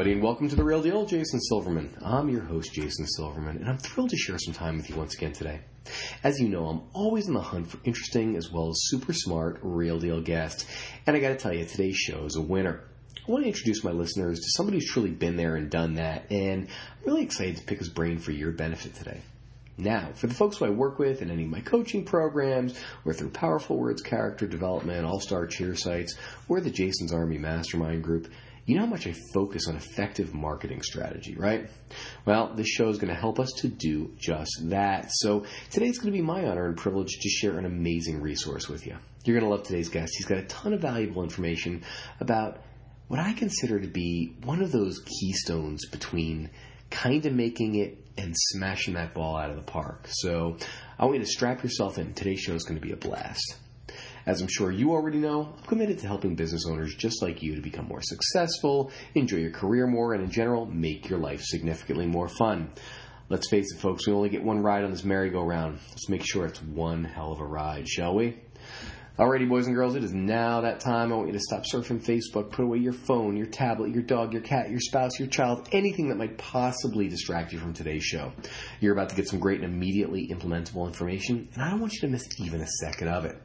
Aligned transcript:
Everybody, 0.00 0.14
and 0.14 0.24
welcome 0.24 0.48
to 0.48 0.56
The 0.56 0.64
Real 0.64 0.80
Deal. 0.80 1.04
Jason 1.04 1.38
Silverman. 1.42 1.94
I'm 2.02 2.30
your 2.30 2.40
host, 2.40 2.72
Jason 2.72 3.06
Silverman, 3.06 3.58
and 3.58 3.68
I'm 3.68 3.76
thrilled 3.76 4.08
to 4.08 4.16
share 4.16 4.38
some 4.38 4.54
time 4.54 4.78
with 4.78 4.88
you 4.88 4.96
once 4.96 5.14
again 5.14 5.34
today. 5.34 5.60
As 6.24 6.40
you 6.40 6.48
know, 6.48 6.68
I'm 6.68 6.80
always 6.94 7.28
on 7.28 7.34
the 7.34 7.42
hunt 7.42 7.66
for 7.66 7.76
interesting 7.84 8.34
as 8.36 8.50
well 8.50 8.70
as 8.70 8.80
super 8.84 9.12
smart, 9.12 9.58
real 9.60 9.98
deal 9.98 10.22
guests, 10.22 10.64
and 11.06 11.14
I 11.14 11.20
gotta 11.20 11.36
tell 11.36 11.52
you, 11.52 11.66
today's 11.66 11.98
show 11.98 12.24
is 12.24 12.36
a 12.36 12.40
winner. 12.40 12.80
I 13.28 13.30
want 13.30 13.44
to 13.44 13.48
introduce 13.48 13.84
my 13.84 13.90
listeners 13.90 14.40
to 14.40 14.50
somebody 14.52 14.78
who's 14.78 14.90
truly 14.90 15.10
been 15.10 15.36
there 15.36 15.56
and 15.56 15.68
done 15.68 15.96
that, 15.96 16.30
and 16.30 16.68
I'm 16.68 17.04
really 17.04 17.22
excited 17.22 17.58
to 17.58 17.64
pick 17.64 17.80
his 17.80 17.90
brain 17.90 18.20
for 18.20 18.32
your 18.32 18.52
benefit 18.52 18.94
today. 18.94 19.20
Now, 19.76 20.12
for 20.14 20.28
the 20.28 20.34
folks 20.34 20.56
who 20.56 20.64
I 20.64 20.70
work 20.70 20.98
with 20.98 21.20
in 21.20 21.30
any 21.30 21.44
of 21.44 21.50
my 21.50 21.60
coaching 21.60 22.06
programs, 22.06 22.78
or 23.04 23.12
through 23.12 23.30
Powerful 23.30 23.76
Words 23.76 24.00
Character 24.00 24.46
Development, 24.46 25.04
All 25.04 25.20
Star 25.20 25.46
Cheer 25.46 25.74
Sites, 25.74 26.16
or 26.48 26.62
the 26.62 26.70
Jason's 26.70 27.12
Army 27.12 27.36
Mastermind 27.36 28.02
Group, 28.02 28.28
you 28.70 28.76
know 28.76 28.82
how 28.82 28.90
much 28.90 29.08
I 29.08 29.14
focus 29.34 29.66
on 29.66 29.74
effective 29.74 30.32
marketing 30.32 30.82
strategy, 30.82 31.34
right? 31.34 31.68
Well, 32.24 32.54
this 32.54 32.68
show 32.68 32.88
is 32.88 32.98
going 32.98 33.12
to 33.12 33.18
help 33.18 33.40
us 33.40 33.50
to 33.58 33.68
do 33.68 34.14
just 34.16 34.68
that. 34.68 35.10
So 35.10 35.44
today 35.70 35.86
it's 35.86 35.98
going 35.98 36.12
to 36.12 36.16
be 36.16 36.22
my 36.22 36.46
honor 36.46 36.66
and 36.66 36.76
privilege 36.76 37.18
to 37.20 37.28
share 37.28 37.58
an 37.58 37.64
amazing 37.64 38.20
resource 38.20 38.68
with 38.68 38.86
you. 38.86 38.96
You're 39.24 39.40
going 39.40 39.50
to 39.50 39.56
love 39.56 39.66
today's 39.66 39.88
guest. 39.88 40.12
He's 40.16 40.26
got 40.26 40.38
a 40.38 40.44
ton 40.44 40.72
of 40.72 40.80
valuable 40.82 41.24
information 41.24 41.82
about 42.20 42.62
what 43.08 43.18
I 43.18 43.32
consider 43.32 43.80
to 43.80 43.88
be 43.88 44.36
one 44.44 44.62
of 44.62 44.70
those 44.70 45.00
keystones 45.00 45.88
between 45.88 46.50
kind 46.90 47.26
of 47.26 47.32
making 47.32 47.74
it 47.74 47.98
and 48.16 48.36
smashing 48.36 48.94
that 48.94 49.14
ball 49.14 49.36
out 49.36 49.50
of 49.50 49.56
the 49.56 49.62
park. 49.62 50.06
So 50.08 50.58
I 50.96 51.06
want 51.06 51.16
you 51.16 51.24
to 51.24 51.30
strap 51.30 51.64
yourself 51.64 51.98
in. 51.98 52.14
Today's 52.14 52.38
show 52.38 52.54
is 52.54 52.62
going 52.62 52.80
to 52.80 52.86
be 52.86 52.92
a 52.92 52.96
blast. 52.96 53.56
As 54.30 54.40
I'm 54.40 54.46
sure 54.46 54.70
you 54.70 54.92
already 54.92 55.18
know, 55.18 55.52
I'm 55.58 55.64
committed 55.64 55.98
to 55.98 56.06
helping 56.06 56.36
business 56.36 56.64
owners 56.64 56.94
just 56.94 57.20
like 57.20 57.42
you 57.42 57.56
to 57.56 57.60
become 57.60 57.88
more 57.88 58.00
successful, 58.00 58.92
enjoy 59.16 59.38
your 59.38 59.50
career 59.50 59.88
more, 59.88 60.14
and 60.14 60.22
in 60.22 60.30
general, 60.30 60.66
make 60.66 61.08
your 61.08 61.18
life 61.18 61.42
significantly 61.42 62.06
more 62.06 62.28
fun. 62.28 62.70
Let's 63.28 63.50
face 63.50 63.66
it, 63.74 63.80
folks, 63.80 64.06
we 64.06 64.12
only 64.12 64.28
get 64.28 64.44
one 64.44 64.62
ride 64.62 64.84
on 64.84 64.92
this 64.92 65.02
merry-go-round. 65.02 65.80
Let's 65.88 66.08
make 66.08 66.24
sure 66.24 66.46
it's 66.46 66.62
one 66.62 67.02
hell 67.02 67.32
of 67.32 67.40
a 67.40 67.44
ride, 67.44 67.88
shall 67.88 68.14
we? 68.14 68.38
Alrighty, 69.18 69.48
boys 69.48 69.66
and 69.66 69.74
girls, 69.74 69.96
it 69.96 70.04
is 70.04 70.12
now 70.12 70.60
that 70.60 70.78
time. 70.78 71.12
I 71.12 71.16
want 71.16 71.26
you 71.26 71.32
to 71.32 71.40
stop 71.40 71.64
surfing 71.64 72.00
Facebook, 72.00 72.52
put 72.52 72.62
away 72.62 72.78
your 72.78 72.92
phone, 72.92 73.36
your 73.36 73.46
tablet, 73.46 73.92
your 73.92 74.04
dog, 74.04 74.32
your 74.32 74.42
cat, 74.42 74.70
your 74.70 74.78
spouse, 74.78 75.18
your 75.18 75.26
child, 75.26 75.68
anything 75.72 76.08
that 76.08 76.18
might 76.18 76.38
possibly 76.38 77.08
distract 77.08 77.52
you 77.52 77.58
from 77.58 77.72
today's 77.72 78.04
show. 78.04 78.32
You're 78.78 78.92
about 78.92 79.08
to 79.08 79.16
get 79.16 79.26
some 79.26 79.40
great 79.40 79.60
and 79.60 79.74
immediately 79.74 80.28
implementable 80.28 80.86
information, 80.86 81.48
and 81.52 81.62
I 81.64 81.70
don't 81.70 81.80
want 81.80 81.94
you 81.94 82.00
to 82.02 82.08
miss 82.08 82.28
even 82.38 82.60
a 82.60 82.68
second 82.68 83.08
of 83.08 83.24
it. 83.24 83.36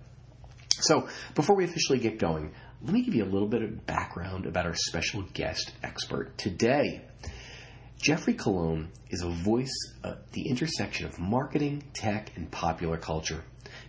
So, 0.82 1.08
before 1.34 1.56
we 1.56 1.64
officially 1.64 2.00
get 2.00 2.20
going, 2.20 2.54
let 2.82 2.94
me 2.94 3.04
give 3.04 3.16
you 3.16 3.24
a 3.24 3.32
little 3.32 3.48
bit 3.48 3.64
of 3.64 3.86
background 3.86 4.46
about 4.46 4.66
our 4.66 4.76
special 4.76 5.24
guest 5.34 5.72
expert 5.84 6.38
today. 6.38 7.02
Geoffrey 7.98 8.34
Colon 8.34 8.92
is 9.10 9.22
a 9.24 9.30
voice 9.30 9.74
at 10.04 10.32
the 10.32 10.48
intersection 10.50 11.08
of 11.08 11.18
marketing, 11.18 11.84
tech, 11.94 12.32
and 12.36 12.52
popular 12.52 12.98
culture. 12.98 13.44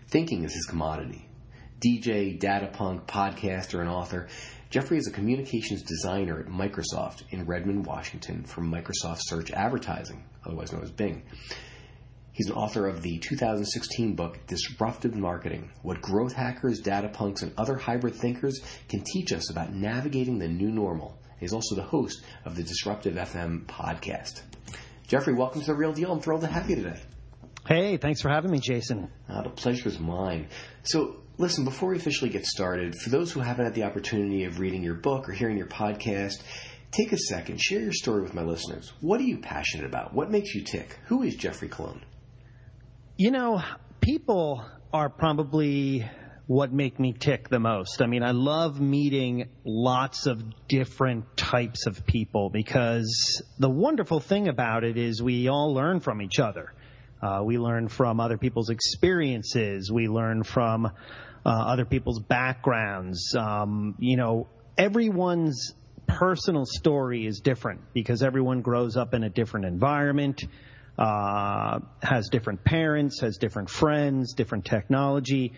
Thinking 0.09 0.45
is 0.45 0.55
his 0.55 0.67
commodity. 0.67 1.29
DJ, 1.81 2.39
data 2.39 2.69
punk, 2.73 3.07
podcaster, 3.07 3.81
and 3.81 3.89
author, 3.89 4.29
Geoffrey 4.71 4.99
is 4.99 5.07
a 5.07 5.13
communications 5.13 5.83
designer 5.83 6.41
at 6.41 6.47
Microsoft 6.47 7.25
in 7.31 7.47
Redmond, 7.47 7.87
Washington 7.87 8.45
for 8.45 8.63
Microsoft 8.63 9.21
Search 9.21 9.51
Advertising, 9.51 10.25
otherwise 10.45 10.73
known 10.73 10.83
as 10.83 10.91
Bing. 10.91 11.23
He's 12.37 12.51
an 12.51 12.57
author 12.57 12.87
of 12.87 13.01
the 13.01 13.17
2016 13.17 14.15
book 14.15 14.39
Disruptive 14.47 15.15
Marketing 15.17 15.71
What 15.81 16.03
Growth 16.03 16.35
Hackers, 16.35 16.81
Data 16.81 17.09
Punks, 17.09 17.41
and 17.41 17.51
Other 17.57 17.77
Hybrid 17.77 18.15
Thinkers 18.15 18.61
Can 18.91 19.01
Teach 19.01 19.33
Us 19.33 19.51
About 19.51 19.73
Navigating 19.73 20.39
the 20.39 20.47
New 20.47 20.71
Normal. 20.71 21.19
He's 21.41 21.55
also 21.55 21.75
the 21.75 21.83
host 21.83 22.23
of 22.45 22.55
the 22.55 22.63
Disruptive 22.63 23.15
FM 23.15 23.65
podcast. 23.65 24.43
Geoffrey, 25.07 25.33
welcome 25.33 25.63
to 25.63 25.67
The 25.69 25.75
Real 25.75 25.95
Deal. 25.95 26.13
I'm 26.13 26.21
thrilled 26.21 26.43
to 26.43 26.47
have 26.47 26.69
you 26.69 26.77
today. 26.77 27.01
Hey, 27.67 27.97
thanks 27.97 28.21
for 28.21 28.29
having 28.29 28.51
me, 28.51 28.59
Jason. 28.59 29.11
Uh, 29.31 29.41
the 29.41 29.49
pleasure 29.49 29.89
is 29.89 29.99
mine. 29.99 30.49
So, 30.83 31.17
listen, 31.39 31.65
before 31.65 31.89
we 31.89 31.97
officially 31.97 32.29
get 32.29 32.45
started, 32.45 32.97
for 32.97 33.09
those 33.09 33.33
who 33.33 33.41
haven't 33.41 33.65
had 33.65 33.75
the 33.75 33.85
opportunity 33.85 34.45
of 34.45 34.61
reading 34.61 34.83
your 34.83 34.97
book 34.97 35.27
or 35.27 35.33
hearing 35.33 35.57
your 35.57 35.69
podcast, 35.69 36.43
take 36.91 37.13
a 37.13 37.19
second, 37.19 37.63
share 37.63 37.81
your 37.81 37.95
story 37.95 38.21
with 38.21 38.35
my 38.35 38.43
listeners. 38.43 38.93
What 39.01 39.21
are 39.23 39.25
you 39.25 39.39
passionate 39.39 39.87
about? 39.87 40.13
What 40.13 40.31
makes 40.31 40.55
you 40.55 40.65
tick? 40.65 40.99
Who 41.07 41.23
is 41.23 41.35
Geoffrey 41.35 41.71
Colon? 41.71 42.03
You 43.19 43.31
know, 43.31 43.63
people 44.03 44.63
are 44.93 45.09
probably 45.09 46.07
what 46.47 46.71
make 46.71 47.01
me 47.01 47.15
tick 47.15 47.49
the 47.49 47.59
most. 47.59 48.03
I 48.03 48.07
mean, 48.07 48.23
I 48.23 48.33
love 48.33 48.79
meeting 48.79 49.49
lots 49.65 50.27
of 50.27 50.45
different 50.69 51.35
types 51.35 51.87
of 51.87 52.05
people 52.05 52.51
because 52.51 53.43
the 53.59 53.71
wonderful 53.71 54.21
thing 54.21 54.49
about 54.49 54.85
it 54.85 54.99
is 54.99 55.23
we 55.23 55.49
all 55.49 55.73
learn 55.73 56.01
from 56.01 56.21
each 56.21 56.39
other. 56.39 56.75
Uh, 57.23 57.41
we 57.43 57.57
learn 57.57 57.89
from 57.89 58.21
other 58.21 58.37
people's 58.37 58.69
experiences. 58.69 59.91
We 59.91 60.09
learn 60.09 60.43
from 60.43 60.85
uh, 60.85 60.91
other 61.47 61.87
people's 61.87 62.21
backgrounds. 62.21 63.35
Um, 63.35 63.95
you 63.99 64.19
know, 64.19 64.47
everyone's 64.77 65.73
personal 66.07 66.67
story 66.67 67.27
is 67.27 67.41
different 67.41 67.81
because 67.95 68.23
everyone 68.23 68.61
grows 68.61 68.95
up 68.99 69.15
in 69.15 69.25
a 69.25 69.31
different 69.31 69.65
environment, 69.65 70.45
uh, 70.99 71.81
has 72.03 72.29
different 72.31 72.65
parents, 72.65 73.21
has 73.21 73.37
different 73.39 73.71
friends, 73.71 74.35
different 74.35 74.65
technology. 74.65 75.53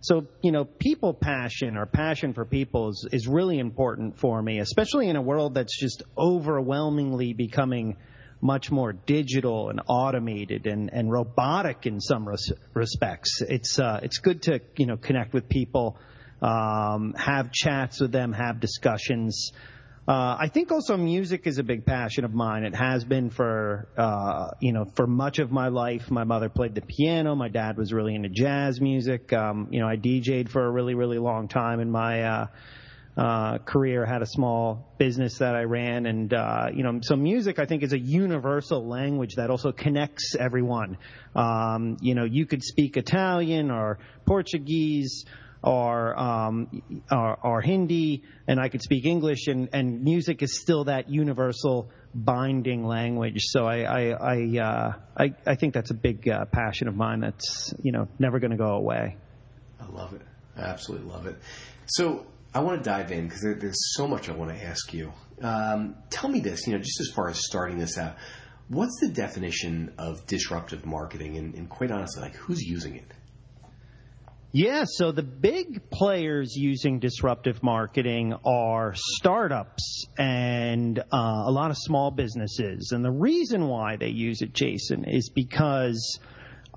So, 0.00 0.26
you 0.42 0.52
know, 0.52 0.64
people 0.64 1.12
passion 1.12 1.76
or 1.76 1.84
passion 1.86 2.32
for 2.32 2.44
people 2.44 2.90
is, 2.90 3.06
is 3.10 3.26
really 3.26 3.58
important 3.58 4.18
for 4.18 4.40
me, 4.40 4.60
especially 4.60 5.08
in 5.08 5.16
a 5.16 5.22
world 5.22 5.54
that's 5.54 5.78
just 5.78 6.04
overwhelmingly 6.16 7.32
becoming 7.32 7.96
much 8.40 8.70
more 8.70 8.92
digital 8.92 9.70
and 9.70 9.80
automated 9.88 10.66
and, 10.66 10.90
and 10.92 11.10
robotic 11.10 11.86
in 11.86 12.00
some 12.00 12.28
res- 12.28 12.52
respects. 12.74 13.42
It's 13.42 13.78
uh, 13.78 14.00
it's 14.02 14.18
good 14.18 14.42
to 14.42 14.60
you 14.76 14.86
know 14.86 14.96
connect 14.96 15.32
with 15.32 15.48
people, 15.48 15.98
um, 16.40 17.14
have 17.16 17.50
chats 17.50 18.00
with 18.00 18.12
them, 18.12 18.32
have 18.32 18.60
discussions. 18.60 19.50
Uh, 20.08 20.38
I 20.40 20.48
think 20.48 20.72
also 20.72 20.96
music 20.96 21.46
is 21.46 21.58
a 21.58 21.62
big 21.62 21.84
passion 21.84 22.24
of 22.24 22.32
mine. 22.32 22.64
It 22.64 22.74
has 22.74 23.04
been 23.04 23.28
for 23.28 23.88
uh, 23.94 24.52
you 24.58 24.72
know 24.72 24.86
for 24.96 25.06
much 25.06 25.38
of 25.38 25.52
my 25.52 25.68
life. 25.68 26.10
My 26.10 26.24
mother 26.24 26.48
played 26.48 26.74
the 26.74 26.80
piano. 26.80 27.34
My 27.34 27.50
dad 27.50 27.76
was 27.76 27.92
really 27.92 28.14
into 28.14 28.30
jazz 28.30 28.80
music. 28.80 29.34
Um, 29.34 29.68
you 29.70 29.80
know, 29.80 29.86
I 29.86 29.96
DJ'd 29.96 30.50
for 30.50 30.64
a 30.64 30.70
really 30.70 30.94
really 30.94 31.18
long 31.18 31.46
time 31.46 31.80
in 31.80 31.90
my 31.90 32.22
uh, 32.22 32.46
uh, 33.18 33.58
career. 33.58 34.06
Had 34.06 34.22
a 34.22 34.26
small 34.26 34.94
business 34.96 35.36
that 35.38 35.54
I 35.54 35.64
ran, 35.64 36.06
and 36.06 36.32
uh, 36.32 36.68
you 36.72 36.84
know, 36.84 37.00
so 37.02 37.14
music 37.14 37.58
I 37.58 37.66
think 37.66 37.82
is 37.82 37.92
a 37.92 37.98
universal 37.98 38.88
language 38.88 39.34
that 39.34 39.50
also 39.50 39.72
connects 39.72 40.34
everyone. 40.40 40.96
Um, 41.36 41.98
you 42.00 42.14
know, 42.14 42.24
you 42.24 42.46
could 42.46 42.62
speak 42.62 42.96
Italian 42.96 43.70
or 43.70 43.98
Portuguese 44.24 45.26
or, 45.62 46.18
um, 46.18 46.82
Hindi, 47.62 48.22
and 48.46 48.60
I 48.60 48.68
could 48.68 48.82
speak 48.82 49.04
English, 49.04 49.48
and, 49.48 49.68
and 49.72 50.02
music 50.02 50.42
is 50.42 50.60
still 50.60 50.84
that 50.84 51.08
universal 51.08 51.90
binding 52.14 52.84
language. 52.84 53.42
So 53.46 53.66
I 53.66 53.82
I 53.82 54.10
I, 54.10 54.58
uh, 54.58 54.92
I, 55.16 55.34
I 55.46 55.54
think 55.56 55.74
that's 55.74 55.90
a 55.90 55.94
big 55.94 56.28
uh, 56.28 56.44
passion 56.46 56.88
of 56.88 56.96
mine. 56.96 57.20
That's 57.20 57.72
you 57.82 57.92
know 57.92 58.08
never 58.18 58.38
going 58.38 58.52
to 58.52 58.56
go 58.56 58.70
away. 58.70 59.16
I 59.80 59.86
love 59.90 60.14
it. 60.14 60.22
I 60.56 60.62
absolutely 60.62 61.10
love 61.10 61.26
it. 61.26 61.36
So 61.86 62.26
I 62.54 62.60
want 62.60 62.82
to 62.82 62.90
dive 62.90 63.12
in 63.12 63.24
because 63.24 63.42
there, 63.42 63.54
there's 63.54 63.94
so 63.94 64.08
much 64.08 64.28
I 64.28 64.32
want 64.32 64.50
to 64.56 64.64
ask 64.64 64.92
you. 64.92 65.12
Um, 65.40 65.94
tell 66.10 66.28
me 66.28 66.40
this, 66.40 66.66
you 66.66 66.72
know, 66.72 66.78
just 66.78 67.00
as 67.00 67.10
far 67.14 67.28
as 67.28 67.44
starting 67.44 67.78
this 67.78 67.96
out, 67.96 68.16
what's 68.68 68.98
the 69.00 69.08
definition 69.08 69.92
of 69.98 70.26
disruptive 70.26 70.84
marketing, 70.84 71.36
and, 71.36 71.54
and 71.54 71.68
quite 71.68 71.90
honestly, 71.90 72.22
like 72.22 72.34
who's 72.34 72.62
using 72.62 72.96
it? 72.96 73.12
Yeah, 74.50 74.84
so 74.86 75.12
the 75.12 75.22
big 75.22 75.90
players 75.90 76.56
using 76.56 77.00
disruptive 77.00 77.62
marketing 77.62 78.34
are 78.46 78.94
startups 78.96 80.06
and 80.16 80.98
uh, 80.98 81.02
a 81.12 81.50
lot 81.50 81.70
of 81.70 81.76
small 81.76 82.10
businesses. 82.10 82.92
And 82.92 83.04
the 83.04 83.10
reason 83.10 83.68
why 83.68 83.96
they 83.96 84.08
use 84.08 84.40
it, 84.40 84.54
Jason, 84.54 85.04
is 85.04 85.28
because 85.28 86.18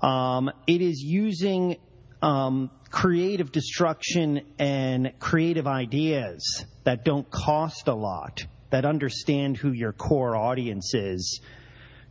um, 0.02 0.50
it 0.66 0.82
is 0.82 1.00
using 1.00 1.78
um, 2.20 2.70
creative 2.90 3.50
destruction 3.52 4.42
and 4.58 5.14
creative 5.18 5.66
ideas 5.66 6.66
that 6.84 7.06
don't 7.06 7.30
cost 7.30 7.88
a 7.88 7.94
lot 7.94 8.44
that 8.68 8.84
understand 8.84 9.56
who 9.56 9.72
your 9.72 9.94
core 9.94 10.36
audience 10.36 10.92
is 10.92 11.40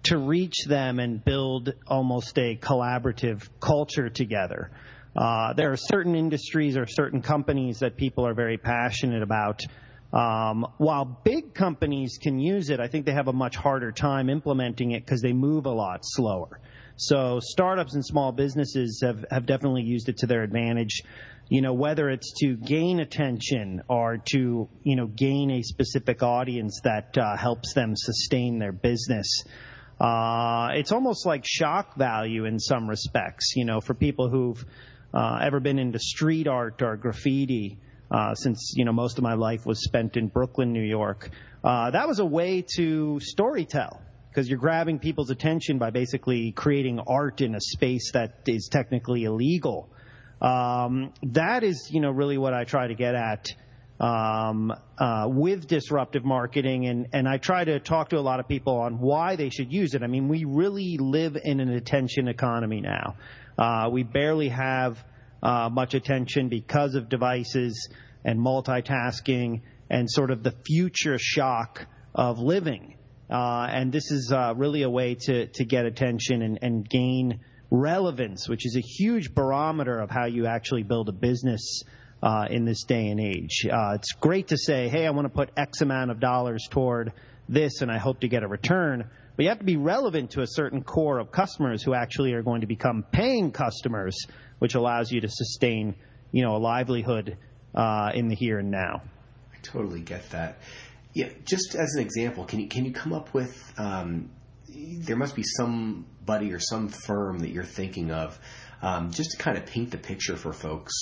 to 0.03 0.17
reach 0.17 0.65
them 0.65 0.99
and 0.99 1.23
build 1.23 1.71
almost 1.85 2.35
a 2.39 2.55
collaborative 2.55 3.47
culture 3.59 4.09
together. 4.09 4.71
Uh, 5.15 5.53
there 5.53 5.71
are 5.71 5.77
certain 5.77 6.15
industries 6.15 6.77
or 6.77 6.85
certain 6.87 7.21
companies 7.21 7.79
that 7.79 7.97
people 7.97 8.25
are 8.25 8.33
very 8.33 8.57
passionate 8.57 9.23
about. 9.23 9.61
Um, 10.13 10.67
while 10.77 11.05
big 11.05 11.53
companies 11.53 12.17
can 12.21 12.39
use 12.39 12.69
it, 12.69 12.79
I 12.79 12.87
think 12.87 13.05
they 13.05 13.13
have 13.13 13.27
a 13.27 13.33
much 13.33 13.55
harder 13.55 13.91
time 13.91 14.29
implementing 14.29 14.91
it 14.91 15.05
because 15.05 15.21
they 15.21 15.33
move 15.33 15.65
a 15.65 15.71
lot 15.71 16.01
slower. 16.03 16.59
So 16.97 17.39
startups 17.41 17.95
and 17.95 18.05
small 18.05 18.31
businesses 18.31 19.01
have, 19.03 19.25
have 19.31 19.45
definitely 19.45 19.83
used 19.83 20.09
it 20.09 20.17
to 20.17 20.27
their 20.27 20.43
advantage. 20.43 21.01
You 21.49 21.61
know, 21.61 21.73
whether 21.73 22.09
it's 22.09 22.31
to 22.41 22.55
gain 22.55 22.99
attention 22.99 23.81
or 23.89 24.17
to, 24.31 24.69
you 24.83 24.95
know, 24.95 25.07
gain 25.07 25.51
a 25.51 25.61
specific 25.63 26.23
audience 26.23 26.81
that 26.83 27.17
uh, 27.17 27.35
helps 27.35 27.73
them 27.73 27.93
sustain 27.95 28.59
their 28.59 28.71
business. 28.71 29.43
Uh, 29.99 30.69
it's 30.73 30.91
almost 30.91 31.25
like 31.25 31.43
shock 31.45 31.95
value 31.97 32.45
in 32.45 32.59
some 32.59 32.89
respects, 32.89 33.53
you 33.55 33.65
know, 33.65 33.81
for 33.81 33.93
people 33.93 34.29
who've 34.29 34.63
uh, 35.13 35.39
ever 35.41 35.59
been 35.59 35.79
into 35.79 35.99
street 35.99 36.47
art 36.47 36.81
or 36.81 36.97
graffiti. 36.97 37.77
Uh, 38.09 38.35
since 38.35 38.73
you 38.75 38.83
know 38.83 38.91
most 38.91 39.17
of 39.17 39.23
my 39.23 39.35
life 39.35 39.65
was 39.65 39.81
spent 39.83 40.17
in 40.17 40.27
Brooklyn, 40.27 40.73
New 40.73 40.83
York, 40.83 41.29
uh, 41.63 41.91
that 41.91 42.09
was 42.09 42.19
a 42.19 42.25
way 42.25 42.65
to 42.75 43.21
storytell 43.21 44.01
because 44.29 44.49
you're 44.49 44.59
grabbing 44.59 44.99
people's 44.99 45.29
attention 45.29 45.77
by 45.77 45.89
basically 45.89 46.51
creating 46.51 46.99
art 47.05 47.41
in 47.41 47.53
a 47.53 47.59
space 47.59 48.11
that 48.13 48.39
is 48.47 48.69
technically 48.71 49.25
illegal. 49.25 49.89
Um, 50.41 51.13
that 51.23 51.63
is, 51.63 51.89
you 51.91 51.99
know, 51.99 52.11
really 52.11 52.37
what 52.37 52.53
I 52.53 52.63
try 52.63 52.87
to 52.87 52.95
get 52.95 53.13
at 53.13 53.53
um, 53.99 54.73
uh, 54.97 55.27
with 55.27 55.67
disruptive 55.67 56.25
marketing, 56.25 56.87
and, 56.87 57.07
and 57.13 57.27
I 57.27 57.37
try 57.37 57.63
to 57.63 57.79
talk 57.79 58.09
to 58.09 58.17
a 58.17 58.21
lot 58.21 58.39
of 58.39 58.47
people 58.47 58.77
on 58.77 58.99
why 58.99 59.35
they 59.35 59.49
should 59.49 59.71
use 59.71 59.93
it. 59.93 60.01
I 60.01 60.07
mean, 60.07 60.27
we 60.27 60.45
really 60.45 60.97
live 60.97 61.37
in 61.41 61.59
an 61.59 61.69
attention 61.69 62.27
economy 62.27 62.81
now. 62.81 63.15
Uh, 63.61 63.89
we 63.91 64.01
barely 64.01 64.49
have 64.49 64.97
uh, 65.43 65.69
much 65.71 65.93
attention 65.93 66.49
because 66.49 66.95
of 66.95 67.09
devices 67.09 67.89
and 68.25 68.39
multitasking 68.39 69.61
and 69.87 70.09
sort 70.09 70.31
of 70.31 70.41
the 70.41 70.53
future 70.65 71.19
shock 71.19 71.85
of 72.15 72.39
living. 72.39 72.97
Uh, 73.29 73.67
and 73.69 73.91
this 73.91 74.09
is 74.09 74.31
uh, 74.35 74.55
really 74.57 74.81
a 74.81 74.89
way 74.89 75.13
to, 75.13 75.45
to 75.45 75.63
get 75.63 75.85
attention 75.85 76.41
and, 76.41 76.57
and 76.63 76.89
gain 76.89 77.39
relevance, 77.69 78.49
which 78.49 78.65
is 78.65 78.75
a 78.75 78.81
huge 78.81 79.35
barometer 79.35 79.99
of 79.99 80.09
how 80.09 80.25
you 80.25 80.47
actually 80.47 80.81
build 80.81 81.07
a 81.07 81.13
business 81.13 81.83
uh, 82.23 82.47
in 82.49 82.65
this 82.65 82.83
day 82.85 83.09
and 83.09 83.19
age. 83.19 83.67
Uh, 83.71 83.93
it's 83.93 84.13
great 84.13 84.47
to 84.47 84.57
say, 84.57 84.89
hey, 84.89 85.05
I 85.05 85.11
want 85.11 85.25
to 85.25 85.33
put 85.33 85.51
X 85.55 85.81
amount 85.81 86.09
of 86.09 86.19
dollars 86.19 86.67
toward 86.71 87.13
this 87.47 87.81
and 87.81 87.91
I 87.91 87.99
hope 87.99 88.21
to 88.21 88.27
get 88.27 88.41
a 88.41 88.47
return. 88.47 89.07
But 89.41 89.45
you 89.45 89.49
have 89.49 89.57
to 89.57 89.65
be 89.65 89.77
relevant 89.77 90.29
to 90.33 90.43
a 90.43 90.47
certain 90.47 90.83
core 90.83 91.17
of 91.17 91.31
customers 91.31 91.81
who 91.81 91.95
actually 91.95 92.33
are 92.33 92.43
going 92.43 92.61
to 92.61 92.67
become 92.67 93.03
paying 93.11 93.51
customers, 93.51 94.27
which 94.59 94.75
allows 94.75 95.11
you 95.11 95.19
to 95.21 95.29
sustain, 95.29 95.95
you 96.31 96.43
know, 96.43 96.55
a 96.55 96.59
livelihood 96.59 97.37
uh, 97.73 98.11
in 98.13 98.27
the 98.27 98.35
here 98.35 98.59
and 98.59 98.69
now. 98.69 99.01
I 99.51 99.57
totally 99.63 100.01
get 100.01 100.29
that. 100.29 100.59
Yeah, 101.13 101.29
just 101.43 101.73
as 101.73 101.95
an 101.95 102.03
example, 102.03 102.45
can 102.45 102.59
you 102.59 102.67
can 102.67 102.85
you 102.85 102.91
come 102.91 103.13
up 103.13 103.33
with? 103.33 103.73
Um, 103.79 104.29
there 104.69 105.15
must 105.15 105.35
be 105.35 105.41
somebody 105.41 106.53
or 106.53 106.59
some 106.59 106.89
firm 106.89 107.39
that 107.39 107.49
you're 107.49 107.63
thinking 107.63 108.11
of, 108.11 108.39
um, 108.83 109.09
just 109.09 109.31
to 109.31 109.37
kind 109.37 109.57
of 109.57 109.65
paint 109.65 109.89
the 109.89 109.97
picture 109.97 110.37
for 110.37 110.53
folks 110.53 110.93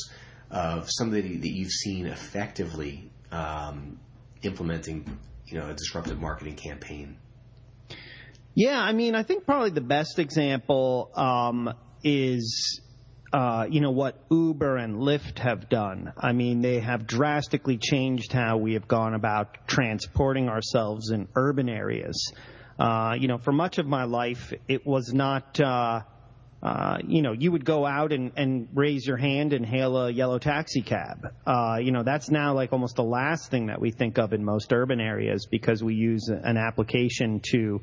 of 0.49 0.89
somebody 0.89 1.35
that 1.35 1.51
you've 1.51 1.73
seen 1.73 2.05
effectively 2.05 3.11
um, 3.33 3.99
implementing, 4.43 5.19
you 5.45 5.59
know, 5.59 5.69
a 5.69 5.73
disruptive 5.73 6.21
marketing 6.21 6.55
campaign? 6.55 7.17
Yeah, 8.59 8.77
I 8.77 8.91
mean, 8.91 9.15
I 9.15 9.23
think 9.23 9.45
probably 9.45 9.69
the 9.69 9.79
best 9.79 10.19
example 10.19 11.11
um, 11.15 11.73
is. 12.03 12.81
Uh, 13.31 13.67
you 13.69 13.79
know 13.79 13.91
what 13.91 14.19
Uber 14.31 14.75
and 14.77 14.95
Lyft 14.95 15.37
have 15.37 15.69
done. 15.69 16.11
I 16.17 16.33
mean, 16.33 16.61
they 16.61 16.79
have 16.79 17.05
drastically 17.05 17.77
changed 17.77 18.33
how 18.33 18.57
we 18.57 18.73
have 18.73 18.87
gone 18.87 19.13
about 19.13 19.67
transporting 19.67 20.49
ourselves 20.49 21.11
in 21.11 21.27
urban 21.35 21.69
areas. 21.69 22.33
Uh, 22.79 23.13
you 23.19 23.27
know, 23.27 23.37
for 23.37 23.51
much 23.51 23.77
of 23.77 23.85
my 23.85 24.05
life, 24.05 24.51
it 24.67 24.83
was 24.83 25.13
not 25.13 25.61
uh, 25.61 26.01
uh, 26.61 26.97
you 27.07 27.21
know, 27.21 27.31
you 27.31 27.51
would 27.51 27.63
go 27.63 27.85
out 27.85 28.11
and, 28.11 28.33
and 28.35 28.67
raise 28.73 29.05
your 29.05 29.17
hand 29.17 29.53
and 29.53 29.65
hail 29.65 29.95
a 29.95 30.11
yellow 30.11 30.39
taxi 30.39 30.81
cab. 30.81 31.27
Uh, 31.45 31.77
you 31.79 31.91
know, 31.91 32.03
that's 32.03 32.29
now 32.29 32.55
like 32.55 32.73
almost 32.73 32.95
the 32.97 33.03
last 33.03 33.51
thing 33.51 33.67
that 33.67 33.79
we 33.79 33.91
think 33.91 34.17
of 34.17 34.33
in 34.33 34.43
most 34.43 34.73
urban 34.73 34.99
areas 34.99 35.45
because 35.45 35.81
we 35.81 35.93
use 35.93 36.27
an 36.27 36.57
application 36.57 37.41
to 37.51 37.79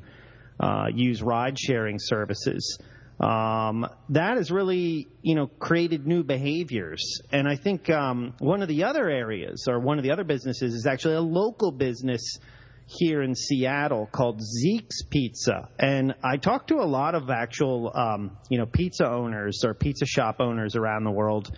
uh, 0.60 0.86
use 0.92 1.22
ride 1.22 1.58
sharing 1.58 1.98
services. 1.98 2.78
Um, 3.18 3.86
that 4.10 4.36
has 4.36 4.50
really, 4.50 5.08
you 5.22 5.34
know, 5.34 5.46
created 5.46 6.06
new 6.06 6.22
behaviors. 6.22 7.20
And 7.32 7.48
I 7.48 7.56
think 7.56 7.88
um, 7.88 8.34
one 8.40 8.60
of 8.60 8.68
the 8.68 8.84
other 8.84 9.08
areas 9.08 9.66
or 9.68 9.80
one 9.80 9.96
of 9.96 10.04
the 10.04 10.10
other 10.10 10.24
businesses 10.24 10.74
is 10.74 10.86
actually 10.86 11.14
a 11.14 11.22
local 11.22 11.72
business 11.72 12.38
here 12.86 13.22
in 13.22 13.34
Seattle 13.34 14.06
called 14.06 14.40
Zeke's 14.40 15.02
Pizza, 15.02 15.68
and 15.78 16.14
I 16.22 16.36
talked 16.36 16.68
to 16.68 16.76
a 16.76 16.86
lot 16.86 17.14
of 17.14 17.30
actual, 17.30 17.90
um, 17.94 18.36
you 18.48 18.58
know, 18.58 18.66
pizza 18.66 19.08
owners 19.08 19.64
or 19.64 19.74
pizza 19.74 20.06
shop 20.06 20.36
owners 20.40 20.76
around 20.76 21.04
the 21.04 21.10
world. 21.10 21.50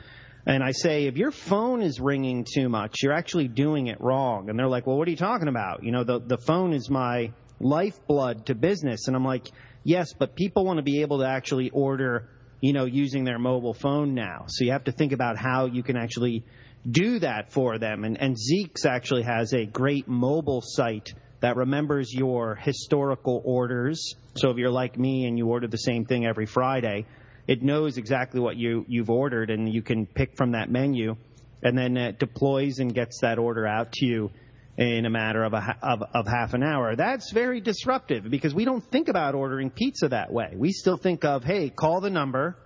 And 0.47 0.65
I 0.65 0.73
say, 0.73 1.05
if 1.05 1.19
your 1.19 1.31
phone 1.31 1.83
is 1.83 2.00
ringing 2.00 2.47
too 2.50 2.71
much, 2.71 3.03
you're 3.03 3.12
actually 3.12 3.49
doing 3.49 3.89
it 3.89 4.00
wrong. 4.00 4.49
And 4.49 4.59
they're 4.59 4.69
like, 4.69 4.87
well, 4.87 4.97
what 4.97 5.06
are 5.06 5.11
you 5.11 5.17
talking 5.19 5.49
about? 5.49 5.83
You 5.83 5.93
know, 5.93 6.05
the, 6.05 6.21
the 6.21 6.39
phone 6.39 6.73
is 6.73 6.89
my 6.89 7.33
lifeblood 7.60 8.46
to 8.46 8.55
business. 8.55 9.06
And 9.06 9.16
I'm 9.16 9.25
like, 9.25 9.49
yes, 9.84 10.12
but 10.12 10.37
people 10.37 10.64
want 10.64 10.78
to 10.78 10.82
be 10.82 11.02
able 11.02 11.19
to 11.19 11.26
actually 11.26 11.70
order, 11.70 12.28
you 12.60 12.72
know, 12.72 12.84
using 12.84 13.25
their 13.25 13.38
mobile 13.38 13.75
phone 13.75 14.14
now. 14.14 14.44
So 14.49 14.64
you 14.64 14.72
have 14.72 14.84
to 14.84 14.93
think 14.93 15.12
about 15.12 15.37
how 15.37 15.66
you 15.66 15.82
can 15.82 15.96
actually 15.96 16.44
do 16.88 17.19
that 17.19 17.52
for 17.52 17.78
them. 17.78 18.05
And, 18.05 18.20
and 18.20 18.37
Zeke's 18.38 18.84
actually 18.84 19.22
has 19.22 19.52
a 19.52 19.66
great 19.66 20.08
mobile 20.08 20.62
site 20.64 21.12
that 21.40 21.56
remembers 21.56 22.12
your 22.12 22.55
historical 22.56 23.43
orders. 23.44 24.14
So 24.37 24.50
if 24.50 24.56
you're 24.56 24.70
like 24.70 24.99
me 24.99 25.26
and 25.26 25.38
you 25.38 25.46
order 25.46 25.69
the 25.69 25.78
same 25.78 26.04
thing 26.04 26.26
every 26.26 26.46
Friday, 26.46 27.06
it 27.46 27.62
knows 27.62 27.96
exactly 27.96 28.40
what 28.40 28.56
you, 28.56 28.84
you've 28.88 29.11
ordered 29.11 29.50
and 29.50 29.72
you 29.72 29.82
can 29.82 30.06
pick 30.06 30.37
from 30.37 30.52
that 30.52 30.70
menu 30.70 31.16
and 31.62 31.76
then 31.76 31.96
it 31.96 32.19
deploys 32.19 32.78
and 32.78 32.94
gets 32.94 33.20
that 33.20 33.38
order 33.38 33.66
out 33.66 33.93
to 33.93 34.06
you 34.06 34.31
in 34.78 35.06
a 35.06 35.10
matter 35.10 35.42
of, 35.42 35.52
a, 35.54 35.76
of, 35.82 36.02
of 36.14 36.26
half 36.28 36.54
an 36.54 36.62
hour. 36.62 36.94
That's 36.94 37.32
very 37.32 37.61
disruptive 37.61 38.30
because 38.30 38.54
we 38.54 38.64
don't 38.64 38.85
think 38.92 39.08
about 39.08 39.35
ordering 39.35 39.70
pizza 39.70 40.08
that 40.11 40.32
way. 40.32 40.52
We 40.54 40.70
still 40.70 40.97
think 40.97 41.25
of, 41.25 41.42
hey, 41.42 41.68
call 41.68 42.00
the 42.00 42.11
number, 42.11 42.56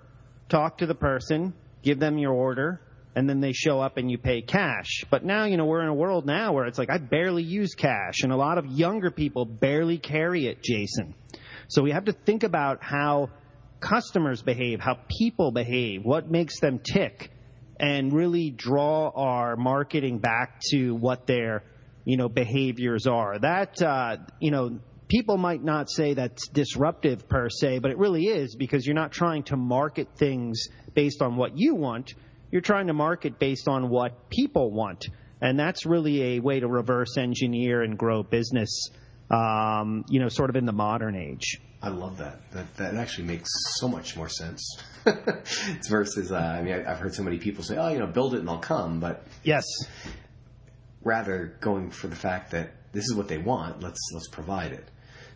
talk 0.51 0.79
to 0.79 0.87
the 0.87 0.95
person, 0.95 1.55
give 1.83 1.99
them 1.99 2.19
your 2.19 2.35
order, 2.35 2.83
and 3.17 3.27
then 3.27 3.41
they 3.41 3.53
show 3.53 3.81
up 3.81 3.97
and 3.97 4.11
you 4.11 4.19
pay 4.19 4.43
cash. 4.43 5.05
But 5.11 5.25
now, 5.25 5.47
you 5.47 5.57
know, 5.57 5.65
we're 5.65 5.83
in 5.83 5.89
a 5.89 5.95
world 5.95 6.27
now 6.27 6.53
where 6.53 6.67
it's 6.67 6.79
like 6.79 6.91
I 6.91 6.99
barely 6.99 7.45
use 7.45 7.75
cash, 7.75 8.23
and 8.23 8.31
a 8.31 8.37
lot 8.37 8.59
of 8.59 8.67
younger 8.67 9.11
people 9.11 9.47
barely 9.47 9.97
carry 9.97 10.47
it, 10.47 10.63
Jason. 10.63 11.15
So 11.69 11.83
we 11.83 11.93
have 11.93 12.05
to 12.05 12.13
think 12.13 12.43
about 12.43 12.83
how 12.83 13.31
customers 13.81 14.43
behave, 14.43 14.81
how 14.81 14.99
people 15.19 15.51
behave, 15.51 16.05
what 16.05 16.31
makes 16.31 16.61
them 16.61 16.79
tick, 16.79 17.31
and 17.81 18.13
really 18.13 18.51
draw 18.51 19.11
our 19.15 19.57
marketing 19.57 20.19
back 20.19 20.61
to 20.71 20.95
what 20.95 21.27
their, 21.27 21.65
you 22.05 22.17
know, 22.17 22.29
behaviors 22.29 23.07
are. 23.07 23.39
That, 23.39 23.81
uh, 23.83 24.17
you 24.41 24.51
know, 24.51 24.81
people 25.09 25.37
might 25.37 25.63
not 25.63 25.91
say 25.91 26.15
that's 26.15 26.49
disruptive 26.49 27.29
per 27.29 27.49
se, 27.49 27.81
but 27.81 27.91
it 27.91 27.99
really 27.99 28.25
is 28.25 28.57
because 28.57 28.87
you're 28.87 28.95
not 28.95 29.13
trying 29.13 29.45
to 29.45 29.57
market 29.57 30.09
things 30.17 30.69
based 30.95 31.23
on 31.23 31.37
what 31.37 31.53
you 31.57 31.75
want 31.75 32.15
you're 32.53 32.61
trying 32.61 32.87
to 32.87 32.93
market 32.93 33.41
based 33.41 33.67
on 33.67 33.89
what 33.89 34.29
people 34.29 34.71
want. 34.71 35.09
And 35.41 35.59
that's 35.59 35.85
really 35.85 36.37
a 36.37 36.41
way 36.41 36.61
to 36.61 36.69
reverse 36.69 37.17
engineer 37.17 37.83
and 37.83 37.99
grow 37.99 38.23
business, 38.23 38.91
um, 39.31 40.05
you 40.09 40.21
know, 40.21 40.29
sort 40.29 40.51
of 40.51 40.57
in 40.57 40.67
the 40.67 40.73
modern 40.73 41.17
age. 41.17 41.61
I 41.81 41.89
love 41.89 42.19
that. 42.19 42.49
That 42.53 42.77
that 42.77 42.95
actually 42.95 43.27
makes 43.27 43.51
so 43.81 43.89
much 43.89 44.17
more 44.17 44.29
sense. 44.29 44.81
it's 45.07 45.89
versus, 45.89 46.31
uh, 46.31 46.37
I 46.37 46.63
mean, 46.63 46.75
I've 46.87 47.01
heard 47.01 47.13
so 47.13 47.25
many 47.25 47.39
people 47.39 47.65
say, 47.65 47.77
"Oh, 47.77 47.89
you 47.89 47.99
know, 47.99 48.07
build 48.07 48.35
it 48.35 48.39
and 48.39 48.47
they'll 48.47 48.59
come," 48.59 49.01
but 49.01 49.27
yes, 49.43 49.65
rather 51.05 51.57
going 51.61 51.91
for 51.91 52.09
the 52.09 52.17
fact 52.17 52.53
that 52.53 52.75
this 52.93 53.05
is 53.05 53.15
what 53.15 53.29
they 53.29 53.39
want. 53.39 53.83
Let's 53.83 54.01
let's 54.13 54.29
provide 54.29 54.73
it. 54.73 54.89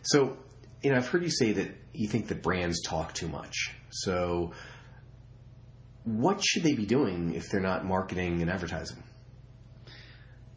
So, 0.03 0.37
you 0.83 0.91
know, 0.91 0.97
I've 0.97 1.07
heard 1.07 1.23
you 1.23 1.29
say 1.29 1.53
that 1.53 1.71
you 1.93 2.07
think 2.07 2.27
that 2.27 2.41
brands 2.41 2.81
talk 2.83 3.13
too 3.13 3.27
much. 3.27 3.71
So, 3.89 4.53
what 6.03 6.43
should 6.43 6.63
they 6.63 6.73
be 6.73 6.85
doing 6.85 7.33
if 7.33 7.49
they're 7.49 7.61
not 7.61 7.85
marketing 7.85 8.41
and 8.41 8.49
advertising? 8.49 9.03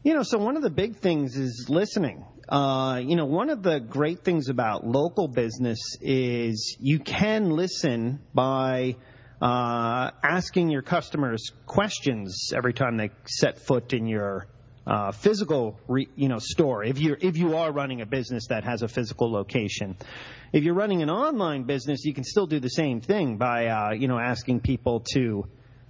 You 0.02 0.14
know, 0.14 0.22
so 0.22 0.38
one 0.38 0.56
of 0.56 0.62
the 0.62 0.70
big 0.70 0.96
things 0.96 1.36
is 1.36 1.66
listening. 1.68 2.24
Uh, 2.48 3.02
you 3.04 3.16
know, 3.16 3.26
one 3.26 3.50
of 3.50 3.62
the 3.62 3.80
great 3.80 4.24
things 4.24 4.48
about 4.48 4.86
local 4.86 5.28
business 5.28 5.78
is 6.00 6.76
you 6.80 7.00
can 7.00 7.50
listen 7.50 8.20
by 8.32 8.96
uh, 9.42 10.10
asking 10.22 10.70
your 10.70 10.82
customers 10.82 11.52
questions 11.66 12.50
every 12.54 12.72
time 12.72 12.96
they 12.96 13.10
set 13.26 13.58
foot 13.58 13.92
in 13.92 14.06
your 14.06 14.46
uh, 14.90 15.12
physical, 15.12 15.78
re, 15.86 16.08
you 16.16 16.28
know, 16.28 16.40
store. 16.40 16.82
If 16.82 17.00
you 17.00 17.16
if 17.20 17.36
you 17.36 17.56
are 17.56 17.70
running 17.70 18.00
a 18.00 18.06
business 18.06 18.48
that 18.48 18.64
has 18.64 18.82
a 18.82 18.88
physical 18.88 19.30
location, 19.30 19.96
if 20.52 20.64
you're 20.64 20.74
running 20.74 21.00
an 21.00 21.08
online 21.08 21.62
business, 21.62 22.04
you 22.04 22.12
can 22.12 22.24
still 22.24 22.48
do 22.48 22.58
the 22.58 22.68
same 22.68 23.00
thing 23.00 23.36
by 23.36 23.66
uh, 23.66 23.92
you 23.92 24.08
know 24.08 24.18
asking 24.18 24.60
people 24.60 25.04
to. 25.14 25.46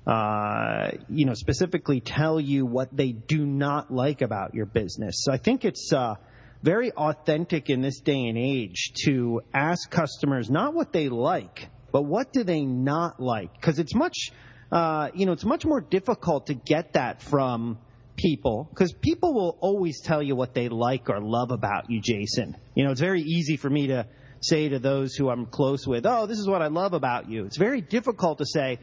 Uh, 0.06 0.92
you 1.10 1.26
know, 1.26 1.34
specifically 1.34 2.00
tell 2.00 2.40
you 2.40 2.64
what 2.64 2.88
they 2.96 3.12
do 3.12 3.44
not 3.44 3.92
like 3.92 4.22
about 4.22 4.54
your 4.54 4.64
business. 4.64 5.16
So 5.18 5.30
I 5.30 5.36
think 5.36 5.64
it's 5.64 5.92
uh, 5.92 6.14
very 6.62 6.90
authentic 6.90 7.68
in 7.68 7.82
this 7.82 8.00
day 8.00 8.26
and 8.26 8.36
age 8.36 8.92
to 9.04 9.42
ask 9.52 9.90
customers 9.90 10.50
not 10.50 10.74
what 10.74 10.90
they 10.92 11.10
like, 11.10 11.68
but 11.92 12.02
what 12.02 12.32
do 12.32 12.44
they 12.44 12.62
not 12.62 13.20
like? 13.20 13.52
Because 13.52 13.78
it's 13.78 13.94
much, 13.94 14.30
uh, 14.72 15.10
you 15.14 15.26
know, 15.26 15.32
it's 15.32 15.44
much 15.44 15.66
more 15.66 15.82
difficult 15.82 16.46
to 16.46 16.54
get 16.54 16.94
that 16.94 17.22
from 17.22 17.78
people 18.20 18.68
because 18.70 18.92
people 18.92 19.34
will 19.34 19.56
always 19.60 20.00
tell 20.00 20.22
you 20.22 20.36
what 20.36 20.54
they 20.54 20.68
like 20.68 21.08
or 21.08 21.20
love 21.20 21.50
about 21.50 21.90
you, 21.90 22.00
Jason. 22.00 22.56
You 22.74 22.84
know, 22.84 22.90
it's 22.90 23.00
very 23.00 23.22
easy 23.22 23.56
for 23.56 23.70
me 23.70 23.88
to 23.88 24.06
say 24.40 24.68
to 24.68 24.78
those 24.78 25.14
who 25.14 25.30
I'm 25.30 25.46
close 25.46 25.86
with, 25.86 26.06
oh, 26.06 26.26
this 26.26 26.38
is 26.38 26.48
what 26.48 26.62
I 26.62 26.68
love 26.68 26.92
about 26.92 27.28
you. 27.28 27.44
It's 27.44 27.58
very 27.58 27.80
difficult 27.80 28.38
to 28.38 28.46
say, 28.46 28.78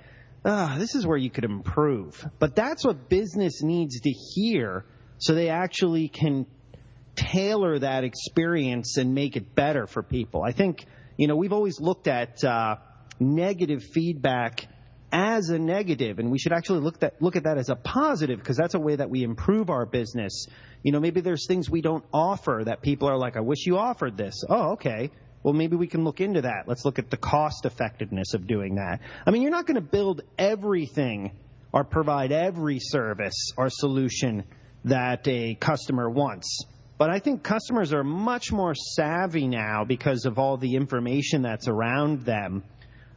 oh, 0.45 0.77
this 0.77 0.95
is 0.95 1.05
where 1.05 1.17
you 1.17 1.29
could 1.29 1.43
improve. 1.43 2.23
But 2.39 2.55
that's 2.55 2.85
what 2.85 3.09
business 3.09 3.61
needs 3.61 3.99
to 4.01 4.09
hear 4.09 4.85
so 5.19 5.33
they 5.33 5.49
actually 5.49 6.09
can 6.09 6.45
tailor 7.15 7.79
that 7.79 8.03
experience 8.03 8.97
and 8.97 9.15
make 9.15 9.35
it 9.35 9.55
better 9.55 9.87
for 9.87 10.03
people. 10.03 10.43
I 10.43 10.51
think, 10.51 10.85
you 11.17 11.27
know, 11.27 11.35
we've 11.35 11.53
always 11.53 11.79
looked 11.79 12.07
at 12.07 12.43
uh, 12.43 12.75
negative 13.19 13.83
feedback 13.83 14.67
as 15.11 15.49
a 15.49 15.57
negative, 15.57 16.19
and 16.19 16.31
we 16.31 16.37
should 16.37 16.51
actually 16.51 16.79
look 16.79 16.99
that 16.99 17.21
look 17.21 17.35
at 17.35 17.43
that 17.43 17.57
as 17.57 17.69
a 17.69 17.75
positive 17.75 18.39
because 18.39 18.57
that's 18.57 18.73
a 18.73 18.79
way 18.79 18.95
that 18.95 19.09
we 19.09 19.23
improve 19.23 19.69
our 19.69 19.85
business. 19.85 20.47
You 20.83 20.91
know, 20.91 20.99
maybe 20.99 21.21
there's 21.21 21.47
things 21.47 21.69
we 21.69 21.81
don't 21.81 22.03
offer 22.13 22.63
that 22.65 22.81
people 22.81 23.09
are 23.09 23.17
like, 23.17 23.37
"I 23.37 23.41
wish 23.41 23.65
you 23.65 23.77
offered 23.77 24.17
this." 24.17 24.43
Oh, 24.49 24.73
okay. 24.73 25.11
Well, 25.43 25.53
maybe 25.53 25.77
we 25.77 25.87
can 25.87 26.03
look 26.03 26.19
into 26.19 26.41
that. 26.41 26.63
Let's 26.67 26.83
look 26.83 26.99
at 26.99 27.09
the 27.09 27.17
cost 27.17 27.65
effectiveness 27.65 28.33
of 28.33 28.47
doing 28.47 28.75
that. 28.75 28.99
I 29.25 29.31
mean, 29.31 29.43
you're 29.43 29.51
not 29.51 29.65
going 29.65 29.75
to 29.75 29.81
build 29.81 30.21
everything 30.37 31.31
or 31.71 31.83
provide 31.83 32.31
every 32.31 32.79
service 32.79 33.51
or 33.55 33.69
solution 33.69 34.43
that 34.85 35.27
a 35.27 35.55
customer 35.55 36.09
wants. 36.09 36.65
But 36.97 37.11
I 37.11 37.19
think 37.19 37.43
customers 37.43 37.93
are 37.93 38.03
much 38.03 38.51
more 38.51 38.73
savvy 38.73 39.47
now 39.47 39.85
because 39.85 40.25
of 40.25 40.39
all 40.39 40.57
the 40.57 40.75
information 40.75 41.43
that's 41.43 41.67
around 41.67 42.25
them 42.25 42.63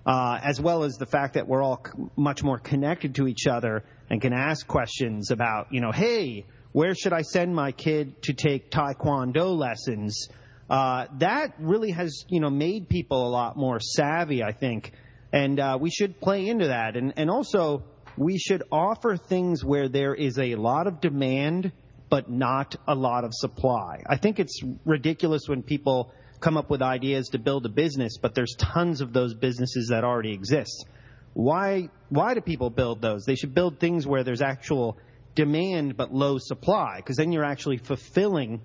uh, 0.07 0.39
as 0.43 0.61
well 0.61 0.85
as 0.85 0.97
the 0.97 1.07
fact 1.07 1.35
that 1.35 1.47
we're 1.47 1.63
all 1.63 1.83
c- 1.85 1.93
much 2.17 2.43
more 2.43 2.59
connected 2.59 3.15
to 3.17 3.27
each 3.29 3.47
other 3.47 3.85
and 4.09 4.21
can 4.21 4.33
ask 4.33 4.67
questions 4.67 5.31
about, 5.31 5.69
you 5.71 5.81
know, 5.81 5.93
hey, 5.93 6.47
where 6.73 6.95
should 6.95 7.13
I 7.13 7.23
send 7.23 7.55
my 7.55 7.73
kid 7.73 8.23
to 8.23 8.33
take 8.33 8.71
taekwondo 8.71 9.57
lessons? 9.57 10.29
Uh, 10.69 11.07
that 11.19 11.55
really 11.59 11.91
has, 11.91 12.25
you 12.29 12.41
know, 12.41 12.51
made 12.51 12.89
people 12.89 13.27
a 13.27 13.31
lot 13.31 13.57
more 13.57 13.81
savvy, 13.81 14.43
I 14.43 14.53
think, 14.53 14.93
and 15.33 15.59
uh, 15.59 15.79
we 15.81 15.91
should 15.91 16.21
play 16.21 16.47
into 16.47 16.69
that. 16.69 16.97
And 16.97 17.15
and 17.17 17.29
also 17.29 17.83
we 18.17 18.39
should 18.39 18.63
offer 18.71 19.17
things 19.17 19.65
where 19.65 19.89
there 19.89 20.15
is 20.15 20.39
a 20.39 20.55
lot 20.55 20.87
of 20.87 21.01
demand 21.01 21.73
but 22.11 22.29
not 22.29 22.75
a 22.89 22.95
lot 22.95 23.25
of 23.25 23.33
supply. 23.33 24.03
I 24.07 24.17
think 24.17 24.41
it's 24.41 24.61
ridiculous 24.85 25.43
when 25.47 25.63
people 25.63 26.13
come 26.41 26.57
up 26.57 26.71
with 26.71 26.83
ideas 26.83 27.29
to 27.29 27.39
build 27.39 27.67
a 27.67 27.69
business, 27.69 28.19
but 28.19 28.35
there's 28.35 28.55
tons 28.59 29.01
of 29.01 29.13
those 29.13 29.35
businesses 29.35 29.89
that 29.89 30.05
already 30.05 30.33
exist. 30.33 30.87
Why 31.35 31.91
why 32.09 32.35
do 32.35 32.41
people 32.41 32.71
build 32.71 33.01
those? 33.01 33.25
They 33.25 33.37
should 33.37 33.55
build 33.55 33.79
things 33.79 34.07
where 34.07 34.25
there's 34.25 34.43
actual 34.43 34.99
demand 35.35 35.97
but 35.97 36.13
low 36.13 36.39
supply, 36.39 36.97
because 36.97 37.17
then 37.17 37.31
you're 37.33 37.45
actually 37.45 37.77
fulfilling 37.77 38.63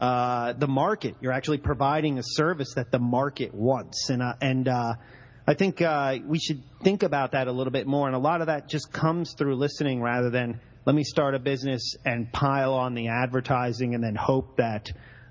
uh, 0.00 0.54
the 0.54 0.66
market. 0.66 1.14
You're 1.20 1.32
actually 1.32 1.58
providing 1.58 2.18
a 2.18 2.22
service 2.24 2.74
that 2.74 2.90
the 2.90 2.98
market 2.98 3.54
wants, 3.54 4.10
and 4.10 4.22
uh, 4.22 4.34
and 4.40 4.66
uh, 4.66 4.94
I 5.46 5.54
think 5.54 5.80
uh, 5.82 6.16
we 6.26 6.38
should 6.38 6.62
think 6.82 7.02
about 7.02 7.32
that 7.32 7.48
a 7.48 7.52
little 7.52 7.72
bit 7.72 7.86
more. 7.86 8.06
And 8.06 8.16
a 8.16 8.20
lot 8.20 8.40
of 8.40 8.48
that 8.48 8.68
just 8.68 8.92
comes 8.92 9.34
through 9.34 9.56
listening 9.56 10.00
rather 10.00 10.30
than 10.30 10.60
let 10.86 10.94
me 10.94 11.04
start 11.04 11.34
a 11.34 11.38
business 11.38 11.96
and 12.04 12.32
pile 12.32 12.74
on 12.74 12.94
the 12.94 13.08
advertising 13.08 13.94
and 13.94 14.02
then 14.02 14.14
hope 14.14 14.56
that 14.56 14.90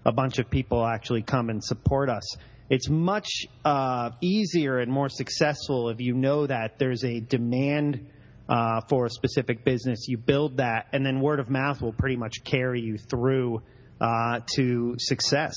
a 0.09 0.11
bunch 0.11 0.39
of 0.39 0.49
people 0.49 0.83
actually 0.83 1.21
come 1.21 1.49
and 1.51 1.63
support 1.63 2.09
us. 2.09 2.35
It's 2.67 2.89
much 2.89 3.45
uh, 3.63 4.09
easier 4.21 4.79
and 4.79 4.91
more 4.91 5.07
successful 5.07 5.89
if 5.89 6.01
you 6.01 6.15
know 6.15 6.47
that 6.47 6.79
there's 6.79 7.03
a 7.03 7.19
demand 7.19 8.09
uh, 8.49 8.81
for 8.89 9.05
a 9.05 9.09
specific 9.11 9.63
business. 9.63 10.07
You 10.07 10.17
build 10.17 10.57
that, 10.57 10.87
and 10.93 11.05
then 11.05 11.21
word 11.21 11.39
of 11.39 11.51
mouth 11.51 11.79
will 11.79 11.93
pretty 11.93 12.15
much 12.15 12.43
carry 12.43 12.81
you 12.81 12.97
through 12.97 13.61
uh, 14.01 14.39
to 14.55 14.95
success. 14.97 15.55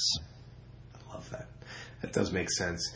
I 0.95 1.15
love 1.15 1.31
that. 1.31 1.49
That 2.03 2.13
does 2.13 2.31
make 2.31 2.51
sense. 2.51 2.95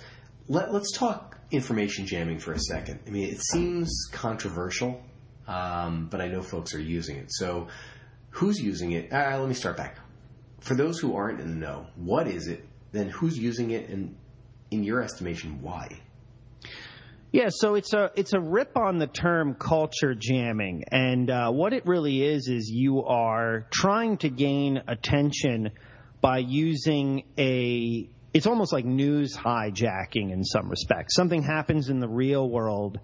Let, 0.48 0.68
us 0.68 0.92
talk 0.94 1.38
information 1.50 2.06
jamming 2.06 2.38
for 2.38 2.52
a 2.52 2.58
second. 2.58 3.00
I 3.06 3.10
mean, 3.10 3.30
it 3.30 3.40
seems 3.40 3.90
controversial, 4.12 5.02
um, 5.48 6.08
but 6.10 6.20
I 6.20 6.28
know 6.28 6.42
folks 6.42 6.74
are 6.74 6.80
using 6.80 7.16
it. 7.16 7.28
So, 7.30 7.68
who's 8.28 8.60
using 8.60 8.92
it? 8.92 9.10
Uh, 9.10 9.38
let 9.40 9.48
me 9.48 9.54
start 9.54 9.78
back 9.78 9.96
for 10.60 10.74
those 10.74 10.98
who 10.98 11.16
aren't 11.16 11.40
in 11.40 11.48
the 11.48 11.66
know, 11.66 11.86
what 11.96 12.26
is 12.26 12.48
it? 12.48 12.64
Then 12.92 13.08
who's 13.08 13.38
using 13.38 13.70
it, 13.70 13.88
and 13.88 14.16
in 14.70 14.82
your 14.82 15.02
estimation, 15.02 15.60
why? 15.62 16.00
Yeah, 17.32 17.48
so 17.50 17.74
it's 17.74 17.92
a 17.92 18.10
it's 18.16 18.32
a 18.32 18.40
rip 18.40 18.76
on 18.76 18.98
the 18.98 19.06
term 19.06 19.54
culture 19.54 20.14
jamming, 20.14 20.84
and 20.90 21.28
uh, 21.28 21.50
what 21.50 21.72
it 21.72 21.84
really 21.84 22.22
is 22.22 22.48
is 22.48 22.70
you 22.70 23.04
are 23.04 23.66
trying 23.70 24.16
to 24.18 24.30
gain 24.30 24.82
attention 24.86 25.72
by 26.20 26.38
using 26.38 27.24
a. 27.36 28.08
It's 28.32 28.46
almost 28.46 28.72
like 28.72 28.84
news 28.84 29.36
hijacking 29.36 30.32
in 30.32 30.44
some 30.44 30.68
respects. 30.68 31.14
Something 31.14 31.42
happens 31.42 31.88
in 31.88 32.00
the 32.00 32.08
real 32.08 32.48
world, 32.48 33.00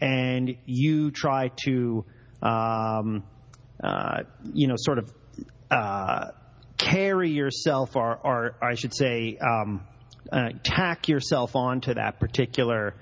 and 0.00 0.56
you 0.66 1.10
try 1.10 1.50
to, 1.64 2.04
um, 2.42 3.24
uh, 3.82 4.22
you 4.52 4.68
know, 4.68 4.76
sort 4.76 4.98
of. 4.98 5.12
Uh, 5.70 6.30
carry 6.84 7.30
yourself, 7.30 7.96
or, 7.96 8.18
or 8.22 8.56
I 8.62 8.74
should 8.74 8.94
say, 8.94 9.38
um, 9.40 9.82
uh, 10.30 10.50
tack 10.62 11.08
yourself 11.08 11.56
onto 11.56 11.94
that 11.94 12.20
particular 12.20 12.94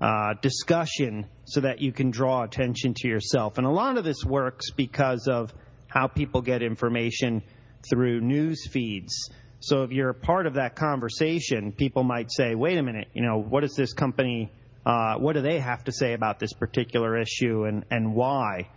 uh, 0.00 0.34
discussion 0.42 1.26
so 1.44 1.60
that 1.60 1.80
you 1.80 1.92
can 1.92 2.10
draw 2.10 2.42
attention 2.42 2.94
to 2.94 3.08
yourself. 3.08 3.58
And 3.58 3.66
a 3.66 3.70
lot 3.70 3.98
of 3.98 4.04
this 4.04 4.24
works 4.24 4.70
because 4.70 5.28
of 5.28 5.52
how 5.88 6.06
people 6.06 6.42
get 6.42 6.62
information 6.62 7.42
through 7.88 8.20
news 8.20 8.66
feeds. 8.66 9.30
So 9.60 9.82
if 9.82 9.90
you're 9.90 10.10
a 10.10 10.14
part 10.14 10.46
of 10.46 10.54
that 10.54 10.76
conversation, 10.76 11.72
people 11.72 12.04
might 12.04 12.30
say, 12.30 12.54
wait 12.54 12.78
a 12.78 12.82
minute, 12.82 13.08
you 13.14 13.22
know, 13.22 13.38
what 13.38 13.60
does 13.60 13.74
this 13.74 13.92
company, 13.92 14.52
uh, 14.84 15.14
what 15.16 15.34
do 15.34 15.40
they 15.40 15.58
have 15.58 15.84
to 15.84 15.92
say 15.92 16.12
about 16.12 16.38
this 16.38 16.52
particular 16.52 17.18
issue 17.18 17.64
and, 17.64 17.84
and 17.90 18.14
why? 18.14 18.68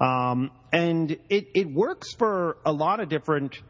Um, 0.00 0.52
and 0.72 1.10
it, 1.28 1.48
it 1.54 1.68
works 1.68 2.14
for 2.14 2.58
a 2.64 2.72
lot 2.72 3.00
of 3.00 3.08
different 3.08 3.60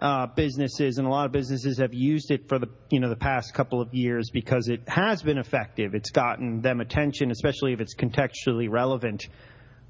uh, 0.00 0.26
businesses, 0.26 0.96
and 0.96 1.06
a 1.06 1.10
lot 1.10 1.26
of 1.26 1.32
businesses 1.32 1.78
have 1.78 1.92
used 1.92 2.30
it 2.30 2.48
for 2.48 2.58
the 2.58 2.68
you 2.88 3.00
know 3.00 3.10
the 3.10 3.16
past 3.16 3.52
couple 3.52 3.82
of 3.82 3.92
years 3.92 4.30
because 4.30 4.68
it 4.68 4.88
has 4.88 5.22
been 5.22 5.36
effective. 5.36 5.94
It's 5.94 6.10
gotten 6.10 6.62
them 6.62 6.80
attention, 6.80 7.30
especially 7.30 7.74
if 7.74 7.80
it's 7.80 7.94
contextually 7.94 8.70
relevant 8.70 9.26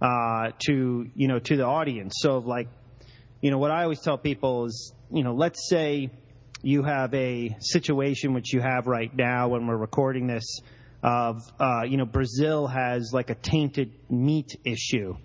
uh, 0.03 0.51
to 0.67 1.09
you 1.15 1.29
know 1.29 1.39
to 1.39 1.57
the 1.57 1.65
audience. 1.65 2.15
So 2.19 2.39
like 2.39 2.69
you 3.41 3.53
know 3.53 3.59
what 3.59 3.71
I 3.71 3.85
always 3.85 4.01
tell 4.01 4.19
people 4.19 4.67
is 4.67 4.93
you 5.13 5.23
know 5.23 5.35
let's 5.35 5.69
say 5.69 6.11
you 6.63 6.83
have 6.83 7.15
a 7.15 7.57
situation 7.61 8.35
which 8.35 8.53
you 8.53 8.61
have 8.61 8.89
right 8.89 9.15
now 9.15 9.49
when 9.49 9.67
we're 9.67 9.77
recording 9.77 10.27
this 10.27 10.59
of 11.05 11.41
uh, 11.61 11.83
you 11.87 11.97
know 11.97 12.05
Brazil 12.05 12.67
has 12.67 13.13
like 13.13 13.31
a 13.31 13.37
tainted 13.37 13.93
meat 14.11 14.57
issue, 14.65 15.17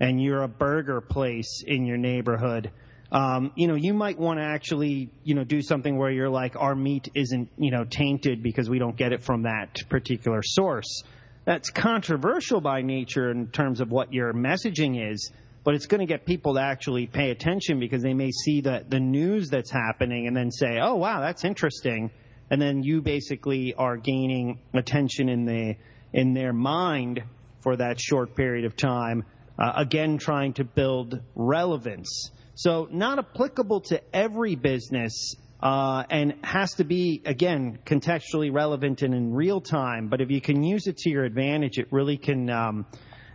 and 0.00 0.20
you're 0.20 0.42
a 0.42 0.48
burger 0.48 1.00
place 1.00 1.62
in 1.64 1.86
your 1.86 1.96
neighborhood 1.96 2.72
um, 3.12 3.52
you 3.56 3.68
know, 3.68 3.74
you 3.74 3.92
might 3.92 4.18
want 4.18 4.40
to 4.40 4.44
actually, 4.44 5.10
you 5.22 5.34
know, 5.34 5.44
do 5.44 5.60
something 5.60 5.98
where 5.98 6.10
you're 6.10 6.30
like, 6.30 6.56
our 6.56 6.74
meat 6.74 7.10
isn't, 7.14 7.50
you 7.58 7.70
know, 7.70 7.84
tainted 7.84 8.42
because 8.42 8.70
we 8.70 8.78
don't 8.78 8.96
get 8.96 9.12
it 9.12 9.22
from 9.22 9.42
that 9.42 9.82
particular 9.90 10.40
source. 10.42 11.02
That's 11.44 11.68
controversial 11.68 12.62
by 12.62 12.80
nature 12.80 13.30
in 13.30 13.48
terms 13.48 13.82
of 13.82 13.90
what 13.90 14.14
your 14.14 14.32
messaging 14.32 15.12
is, 15.12 15.30
but 15.62 15.74
it's 15.74 15.84
going 15.84 16.00
to 16.00 16.06
get 16.06 16.24
people 16.24 16.54
to 16.54 16.60
actually 16.62 17.06
pay 17.06 17.30
attention 17.30 17.78
because 17.78 18.02
they 18.02 18.14
may 18.14 18.30
see 18.30 18.62
the, 18.62 18.82
the 18.88 19.00
news 19.00 19.50
that's 19.50 19.70
happening 19.70 20.26
and 20.26 20.34
then 20.34 20.50
say, 20.50 20.78
oh, 20.80 20.94
wow, 20.94 21.20
that's 21.20 21.44
interesting. 21.44 22.10
And 22.48 22.62
then 22.62 22.82
you 22.82 23.02
basically 23.02 23.74
are 23.74 23.98
gaining 23.98 24.58
attention 24.72 25.28
in 25.28 25.44
the 25.44 25.76
in 26.14 26.32
their 26.34 26.52
mind 26.52 27.22
for 27.60 27.76
that 27.76 28.00
short 28.00 28.34
period 28.36 28.64
of 28.64 28.74
time. 28.74 29.24
Uh, 29.58 29.72
again, 29.76 30.16
trying 30.18 30.54
to 30.54 30.64
build 30.64 31.20
relevance. 31.34 32.30
So 32.54 32.88
not 32.90 33.18
applicable 33.18 33.80
to 33.82 34.02
every 34.14 34.56
business 34.56 35.36
uh, 35.62 36.04
and 36.10 36.34
has 36.42 36.72
to 36.74 36.84
be, 36.84 37.22
again, 37.24 37.78
contextually 37.86 38.52
relevant 38.52 39.02
and 39.02 39.14
in 39.14 39.32
real 39.32 39.60
time. 39.60 40.08
But 40.08 40.20
if 40.20 40.30
you 40.30 40.40
can 40.40 40.62
use 40.62 40.86
it 40.86 40.98
to 40.98 41.10
your 41.10 41.24
advantage, 41.24 41.78
it 41.78 41.88
really 41.90 42.18
can, 42.18 42.50
um, 42.50 42.86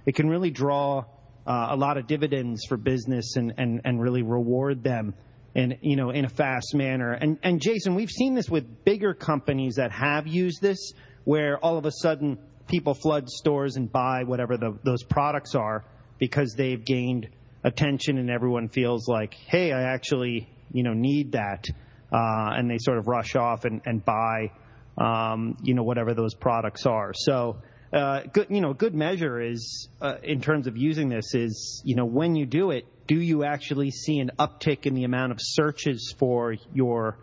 it 0.06 0.16
can 0.16 0.30
really 0.30 0.52
draw 0.52 1.06
uh, 1.48 1.68
a 1.70 1.76
lot 1.76 1.98
of 1.98 2.08
dividends 2.08 2.66
for 2.68 2.78
business 2.78 3.38
and, 3.38 3.54
and, 3.58 3.82
and 3.86 4.02
really 4.02 4.22
reward 4.22 4.84
them 4.84 5.14
in 5.56 5.78
you 5.82 5.96
know 5.96 6.12
in 6.12 6.24
a 6.24 6.30
fast 6.30 6.76
manner. 6.76 7.12
And 7.12 7.40
and 7.44 7.60
Jason, 7.62 7.96
we've 7.96 8.12
seen 8.12 8.36
this 8.36 8.50
with 8.50 8.86
bigger 8.86 9.14
companies 9.14 9.76
that 9.76 9.92
have 9.92 10.28
used 10.28 10.62
this, 10.62 10.94
where 11.24 11.58
all 11.58 11.78
of 11.78 11.86
a 11.86 11.92
sudden 11.92 12.38
people 12.68 12.94
flood 12.94 13.30
stores 13.30 13.76
and 13.76 13.92
buy 13.92 14.24
whatever 14.24 14.58
the, 14.58 14.78
those 14.84 15.04
products 15.04 15.56
are 15.56 15.86
because 16.20 16.54
they've 16.54 16.84
gained 16.84 17.30
attention 17.68 18.18
and 18.18 18.30
everyone 18.30 18.70
feels 18.70 19.08
like, 19.08 19.34
hey, 19.34 19.72
I 19.72 19.94
actually 19.94 20.50
you 20.72 20.84
know 20.84 20.94
need 20.94 21.34
that, 21.34 21.66
uh, 22.12 22.56
and 22.56 22.70
they 22.70 22.78
sort 22.80 22.98
of 22.98 23.08
rush 23.08 23.36
off 23.36 23.66
and, 23.66 23.82
and 23.86 24.04
buy 24.04 24.52
um, 24.98 25.58
you 25.62 25.74
know 25.74 25.84
whatever 25.84 26.14
those 26.14 26.34
products 26.34 26.86
are. 26.86 27.14
So. 27.14 27.58
Uh, 27.94 28.24
good, 28.34 28.48
you 28.50 28.60
know, 28.60 28.74
good 28.74 28.94
measure 28.94 29.40
is 29.40 29.88
uh, 30.02 30.16
in 30.22 30.42
terms 30.42 30.68
of 30.68 30.76
using 30.76 31.08
this 31.08 31.34
is, 31.34 31.82
you 31.86 31.96
know, 31.96 32.04
when 32.04 32.36
you 32.36 32.46
do 32.46 32.72
it, 32.72 32.86
do 33.08 33.16
you 33.16 33.46
actually 33.46 33.92
see 33.92 34.20
an 34.20 34.30
uptick 34.38 34.86
in 34.86 34.94
the 34.94 35.06
amount 35.06 35.32
of 35.32 35.38
searches 35.40 36.14
for 36.20 36.56
your 36.74 37.18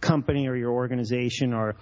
company 0.00 0.48
or 0.48 0.56
your 0.56 0.72
organization 0.72 1.54
or 1.54 1.76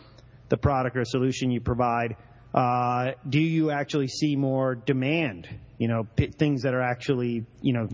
the 0.51 0.59
product 0.59 0.99
or 0.99 1.05
solution 1.07 1.51
you 1.51 1.63
provide? 1.63 2.15
Uh, 2.57 3.13
do 3.29 3.39
you 3.39 3.71
actually 3.71 4.09
see 4.09 4.35
more 4.35 4.75
demand? 4.75 5.47
You 5.77 5.89
know, 5.89 6.05
p- 6.17 6.29
things 6.29 6.63
that 6.63 6.73
are 6.73 6.81
actually, 6.81 7.45
you 7.61 7.75
know, 7.75 7.89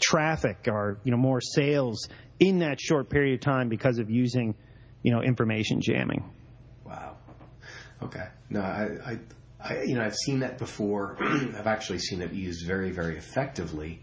traffic 0.00 0.68
or 0.68 0.98
you 1.02 1.10
know 1.10 1.16
more 1.16 1.40
sales 1.40 2.08
in 2.38 2.60
that 2.60 2.80
short 2.80 3.10
period 3.10 3.34
of 3.34 3.40
time 3.40 3.68
because 3.68 3.98
of 3.98 4.08
using, 4.08 4.54
you 5.02 5.12
know, 5.12 5.22
information 5.22 5.80
jamming. 5.80 6.30
Wow. 6.84 7.16
Okay. 8.00 8.28
No, 8.48 8.60
I, 8.60 8.88
I, 9.04 9.18
I 9.60 9.82
you 9.82 9.96
know, 9.96 10.04
I've 10.04 10.14
seen 10.14 10.40
that 10.40 10.58
before. 10.58 11.16
I've 11.20 11.66
actually 11.66 11.98
seen 11.98 12.22
it 12.22 12.32
used 12.32 12.64
very, 12.64 12.92
very 12.92 13.16
effectively. 13.16 14.02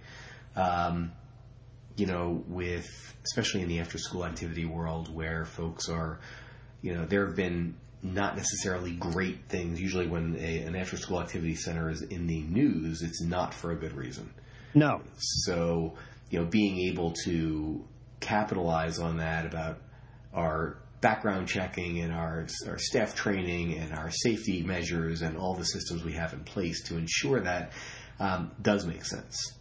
Um, 0.57 1.13
you 1.95 2.07
know, 2.07 2.43
with 2.47 2.89
especially 3.23 3.61
in 3.61 3.69
the 3.69 3.79
after-school 3.79 4.25
activity 4.25 4.65
world, 4.65 5.13
where 5.13 5.45
folks 5.45 5.87
are, 5.87 6.19
you 6.81 6.93
know, 6.93 7.05
there 7.05 7.25
have 7.25 7.35
been 7.37 7.75
not 8.03 8.35
necessarily 8.35 8.91
great 8.91 9.47
things. 9.47 9.79
Usually, 9.79 10.07
when 10.07 10.35
a, 10.37 10.59
an 10.59 10.75
after 10.75 10.97
school 10.97 11.21
activity 11.21 11.55
center 11.55 11.89
is 11.89 12.01
in 12.01 12.27
the 12.27 12.41
news, 12.41 13.01
it's 13.01 13.21
not 13.21 13.53
for 13.53 13.71
a 13.71 13.75
good 13.75 13.93
reason. 13.93 14.29
No. 14.75 15.01
So, 15.17 15.93
you 16.29 16.39
know, 16.39 16.45
being 16.45 16.89
able 16.89 17.13
to 17.25 17.85
capitalize 18.19 18.99
on 18.99 19.17
that 19.17 19.45
about 19.45 19.79
our 20.33 20.77
background 21.01 21.47
checking 21.47 21.99
and 21.99 22.13
our, 22.13 22.47
our 22.67 22.77
staff 22.77 23.13
training 23.15 23.77
and 23.77 23.93
our 23.93 24.09
safety 24.09 24.63
measures 24.63 25.21
and 25.21 25.37
all 25.37 25.53
the 25.53 25.65
systems 25.65 26.03
we 26.03 26.13
have 26.13 26.33
in 26.33 26.43
place 26.43 26.83
to 26.83 26.97
ensure 26.97 27.41
that 27.41 27.73
um, 28.19 28.51
does 28.61 28.85
make 28.85 29.05
sense. 29.05 29.53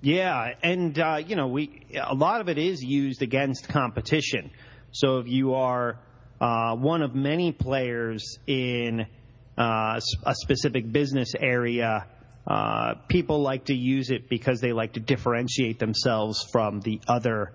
Yeah, 0.00 0.54
and 0.62 0.98
uh, 0.98 1.22
you 1.24 1.36
know, 1.36 1.48
we 1.48 1.86
a 1.94 2.14
lot 2.14 2.40
of 2.40 2.48
it 2.48 2.58
is 2.58 2.82
used 2.82 3.22
against 3.22 3.68
competition. 3.68 4.50
So 4.92 5.18
if 5.18 5.26
you 5.26 5.54
are 5.54 5.98
uh, 6.40 6.76
one 6.76 7.02
of 7.02 7.14
many 7.14 7.52
players 7.52 8.38
in 8.46 9.06
uh, 9.58 10.00
a 10.24 10.34
specific 10.34 10.90
business 10.90 11.32
area. 11.38 12.06
Uh, 12.46 12.94
people 13.08 13.42
like 13.42 13.64
to 13.64 13.74
use 13.74 14.10
it 14.10 14.28
because 14.28 14.60
they 14.60 14.72
like 14.72 14.92
to 14.92 15.00
differentiate 15.00 15.78
themselves 15.78 16.46
from 16.52 16.80
the 16.80 17.00
other 17.08 17.52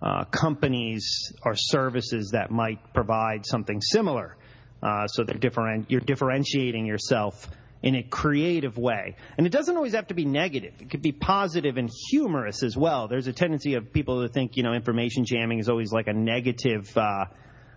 uh, 0.00 0.24
companies 0.24 1.32
or 1.44 1.54
services 1.54 2.30
that 2.32 2.50
might 2.50 2.92
provide 2.92 3.46
something 3.46 3.80
similar. 3.80 4.36
Uh, 4.82 5.06
so 5.06 5.22
different, 5.22 5.90
you're 5.90 6.00
differentiating 6.00 6.86
yourself 6.86 7.48
in 7.82 7.94
a 7.94 8.02
creative 8.02 8.78
way. 8.78 9.16
And 9.36 9.46
it 9.46 9.50
doesn't 9.50 9.76
always 9.76 9.92
have 9.92 10.08
to 10.08 10.14
be 10.14 10.24
negative. 10.24 10.74
It 10.80 10.90
could 10.90 11.02
be 11.02 11.12
positive 11.12 11.76
and 11.76 11.90
humorous 12.10 12.62
as 12.62 12.76
well. 12.76 13.08
There's 13.08 13.26
a 13.26 13.32
tendency 13.32 13.74
of 13.74 13.92
people 13.92 14.22
to 14.22 14.28
think, 14.28 14.56
you 14.56 14.62
know, 14.62 14.72
information 14.72 15.24
jamming 15.24 15.58
is 15.58 15.68
always 15.68 15.92
like 15.92 16.08
a 16.08 16.12
negative 16.12 16.96
uh, 16.96 17.26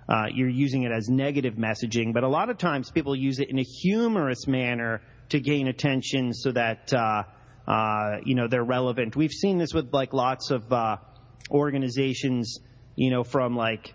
uh, 0.08 0.26
you're 0.34 0.50
using 0.50 0.84
it 0.84 0.92
as 0.92 1.10
negative 1.10 1.56
messaging. 1.56 2.14
But 2.14 2.24
a 2.24 2.28
lot 2.28 2.50
of 2.50 2.58
times 2.58 2.92
people 2.92 3.16
use 3.16 3.40
it 3.40 3.50
in 3.50 3.60
a 3.60 3.64
humorous 3.64 4.48
manner 4.48 5.02
to 5.30 5.40
gain 5.40 5.68
attention 5.68 6.34
so 6.34 6.52
that 6.52 6.94
uh, 6.94 7.24
uh, 7.68 8.18
you 8.24 8.36
know 8.36 8.48
they're 8.48 8.64
relevant. 8.64 9.16
We've 9.16 9.32
seen 9.32 9.58
this 9.58 9.74
with 9.74 9.94
like 9.94 10.14
lots 10.14 10.52
of 10.52 10.72
uh, 10.72 10.98
organizations, 11.52 12.60
you 12.96 13.12
know, 13.12 13.24
from 13.24 13.56
like. 13.56 13.94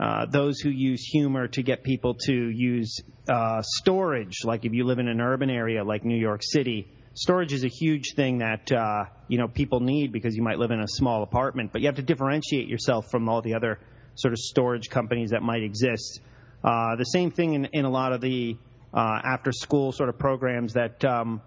Uh, 0.00 0.26
those 0.26 0.60
who 0.60 0.70
use 0.70 1.02
humor 1.02 1.48
to 1.48 1.60
get 1.60 1.82
people 1.82 2.14
to 2.14 2.32
use 2.32 3.00
uh, 3.28 3.60
storage, 3.62 4.44
like 4.44 4.64
if 4.64 4.72
you 4.72 4.84
live 4.84 5.00
in 5.00 5.08
an 5.08 5.20
urban 5.20 5.50
area 5.50 5.82
like 5.82 6.04
New 6.04 6.16
York 6.16 6.40
City, 6.40 6.86
storage 7.14 7.52
is 7.52 7.64
a 7.64 7.68
huge 7.68 8.14
thing 8.14 8.38
that 8.38 8.70
uh, 8.70 9.06
you 9.26 9.38
know 9.38 9.48
people 9.48 9.80
need 9.80 10.12
because 10.12 10.36
you 10.36 10.42
might 10.44 10.56
live 10.56 10.70
in 10.70 10.80
a 10.80 10.86
small 10.86 11.24
apartment, 11.24 11.72
but 11.72 11.80
you 11.80 11.88
have 11.88 11.96
to 11.96 12.02
differentiate 12.02 12.68
yourself 12.68 13.06
from 13.10 13.28
all 13.28 13.42
the 13.42 13.54
other 13.54 13.80
sort 14.18 14.32
of 14.32 14.38
storage 14.38 14.90
companies 14.90 15.30
that 15.30 15.42
might 15.42 15.62
exist. 15.62 16.20
Uh, 16.62 16.96
the 16.96 17.04
same 17.04 17.30
thing 17.30 17.54
in, 17.54 17.64
in 17.72 17.84
a 17.84 17.90
lot 17.90 18.12
of 18.12 18.20
the 18.20 18.56
uh, 18.92 19.20
after 19.24 19.52
school 19.52 19.92
sort 19.92 20.08
of 20.08 20.18
programs 20.18 20.72
that 20.72 21.04
um, 21.04 21.40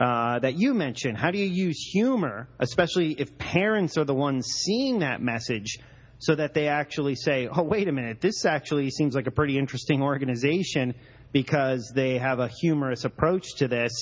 uh, 0.00 0.38
that 0.38 0.58
you 0.58 0.74
mentioned. 0.74 1.18
How 1.18 1.30
do 1.30 1.38
you 1.38 1.46
use 1.46 1.78
humor, 1.92 2.48
especially 2.58 3.12
if 3.12 3.36
parents 3.36 3.98
are 3.98 4.04
the 4.04 4.14
ones 4.14 4.46
seeing 4.46 5.00
that 5.00 5.20
message, 5.20 5.78
so 6.18 6.34
that 6.34 6.54
they 6.54 6.68
actually 6.68 7.14
say, 7.14 7.46
"Oh, 7.46 7.62
wait 7.62 7.88
a 7.88 7.92
minute, 7.92 8.20
this 8.20 8.46
actually 8.46 8.90
seems 8.90 9.14
like 9.14 9.26
a 9.26 9.30
pretty 9.30 9.58
interesting 9.58 10.02
organization 10.02 10.94
because 11.32 11.92
they 11.94 12.18
have 12.18 12.38
a 12.38 12.48
humorous 12.48 13.04
approach 13.04 13.56
to 13.58 13.68
this." 13.68 13.92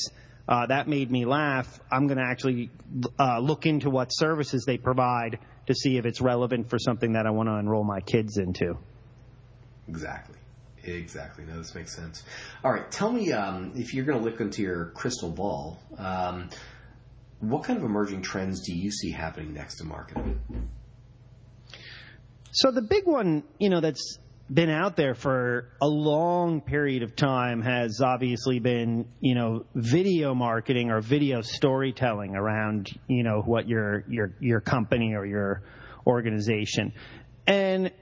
Uh, 0.48 0.66
that 0.66 0.88
made 0.88 1.10
me 1.10 1.24
laugh. 1.24 1.80
I'm 1.90 2.06
going 2.06 2.18
to 2.18 2.24
actually 2.24 2.70
uh, 3.18 3.38
look 3.38 3.66
into 3.66 3.90
what 3.90 4.08
services 4.08 4.64
they 4.66 4.76
provide 4.76 5.38
to 5.66 5.74
see 5.74 5.96
if 5.96 6.04
it's 6.04 6.20
relevant 6.20 6.68
for 6.68 6.78
something 6.78 7.12
that 7.12 7.26
I 7.26 7.30
want 7.30 7.48
to 7.48 7.54
enroll 7.54 7.84
my 7.84 8.00
kids 8.00 8.38
into. 8.38 8.76
Exactly. 9.88 10.36
Exactly. 10.84 11.44
No, 11.44 11.58
this 11.58 11.74
makes 11.74 11.94
sense. 11.94 12.24
All 12.64 12.72
right. 12.72 12.90
Tell 12.90 13.12
me 13.12 13.32
um, 13.32 13.72
if 13.76 13.94
you're 13.94 14.04
going 14.04 14.18
to 14.18 14.24
look 14.24 14.40
into 14.40 14.62
your 14.62 14.86
crystal 14.86 15.30
ball, 15.30 15.80
um, 15.96 16.50
what 17.38 17.64
kind 17.64 17.78
of 17.78 17.84
emerging 17.84 18.22
trends 18.22 18.62
do 18.62 18.74
you 18.74 18.90
see 18.90 19.10
happening 19.10 19.52
next 19.54 19.80
in 19.80 19.88
marketing? 19.88 20.40
So 22.50 22.70
the 22.70 22.82
big 22.82 23.06
one, 23.06 23.44
you 23.58 23.70
know, 23.70 23.80
that's 23.80 24.18
been 24.52 24.70
out 24.70 24.96
there 24.96 25.14
for 25.14 25.70
a 25.80 25.86
long 25.86 26.60
period 26.60 27.02
of 27.02 27.16
time 27.16 27.62
has 27.62 28.00
obviously 28.02 28.58
been, 28.58 29.06
you 29.20 29.34
know, 29.34 29.64
video 29.74 30.34
marketing 30.34 30.90
or 30.90 31.00
video 31.00 31.40
storytelling 31.40 32.34
around, 32.34 32.90
you 33.08 33.22
know, 33.22 33.40
what 33.40 33.68
your 33.68 34.04
your 34.08 34.34
your 34.40 34.60
company 34.60 35.14
or 35.14 35.24
your 35.24 35.62
organization. 36.06 36.92
And 37.46 37.92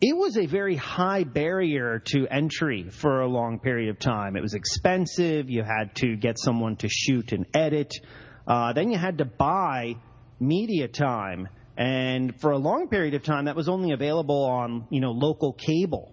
it 0.00 0.16
was 0.16 0.36
a 0.36 0.46
very 0.46 0.76
high 0.76 1.24
barrier 1.24 2.00
to 2.06 2.26
entry 2.28 2.90
for 2.90 3.20
a 3.20 3.28
long 3.28 3.58
period 3.58 3.88
of 3.88 3.98
time. 3.98 4.36
It 4.36 4.42
was 4.42 4.54
expensive. 4.54 5.48
You 5.48 5.62
had 5.62 5.94
to 5.96 6.16
get 6.16 6.38
someone 6.38 6.76
to 6.76 6.88
shoot 6.88 7.32
and 7.32 7.46
edit. 7.54 7.94
Uh, 8.46 8.74
then 8.74 8.90
you 8.90 8.98
had 8.98 9.18
to 9.18 9.24
buy 9.24 9.94
media 10.40 10.88
time 10.88 11.48
and 11.76 12.38
for 12.40 12.52
a 12.52 12.58
long 12.58 12.88
period 12.88 13.14
of 13.14 13.22
time, 13.22 13.46
that 13.46 13.56
was 13.56 13.68
only 13.68 13.92
available 13.92 14.44
on 14.44 14.86
you 14.90 15.00
know 15.00 15.10
local 15.10 15.52
cable, 15.52 16.12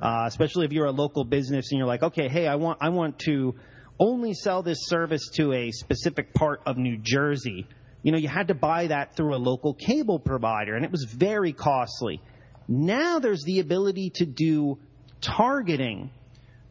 uh, 0.00 0.24
especially 0.26 0.64
if 0.64 0.72
you're 0.72 0.86
a 0.86 0.92
local 0.92 1.24
business 1.24 1.70
and 1.70 1.78
you're 1.78 1.86
like, 1.86 2.02
okay, 2.02 2.28
hey, 2.28 2.46
I 2.46 2.56
want 2.56 2.78
I 2.80 2.88
want 2.88 3.18
to 3.20 3.54
only 3.98 4.32
sell 4.32 4.62
this 4.62 4.86
service 4.86 5.28
to 5.34 5.52
a 5.52 5.70
specific 5.70 6.32
part 6.32 6.62
of 6.66 6.78
New 6.78 6.96
Jersey. 6.96 7.66
You 8.02 8.10
know, 8.10 8.18
you 8.18 8.28
had 8.28 8.48
to 8.48 8.54
buy 8.54 8.88
that 8.88 9.14
through 9.14 9.34
a 9.34 9.38
local 9.38 9.74
cable 9.74 10.18
provider, 10.18 10.74
and 10.74 10.84
it 10.84 10.90
was 10.90 11.04
very 11.04 11.52
costly. 11.52 12.20
Now 12.66 13.18
there's 13.18 13.42
the 13.44 13.60
ability 13.60 14.12
to 14.16 14.26
do 14.26 14.78
targeting 15.20 16.10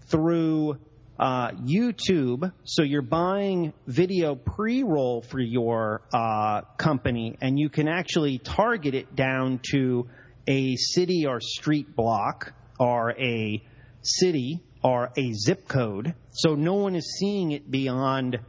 through 0.07 0.77
uh, 1.21 1.51
YouTube. 1.51 2.51
So 2.63 2.81
you're 2.81 3.03
buying 3.03 3.73
video 3.85 4.33
pre-roll 4.33 5.21
for 5.21 5.39
your 5.39 6.01
uh, 6.11 6.61
company, 6.77 7.37
and 7.39 7.59
you 7.59 7.69
can 7.69 7.87
actually 7.87 8.39
target 8.39 8.95
it 8.95 9.15
down 9.15 9.59
to 9.71 10.09
a 10.47 10.75
city 10.75 11.27
or 11.27 11.39
street 11.39 11.95
block 11.95 12.53
or 12.79 13.11
a 13.11 13.63
city 14.01 14.63
or 14.83 15.11
a 15.15 15.33
zip 15.33 15.67
code. 15.67 16.15
So 16.31 16.55
no 16.55 16.73
one 16.73 16.95
is 16.95 17.15
seeing 17.19 17.51
it 17.51 17.69
beyond 17.69 18.39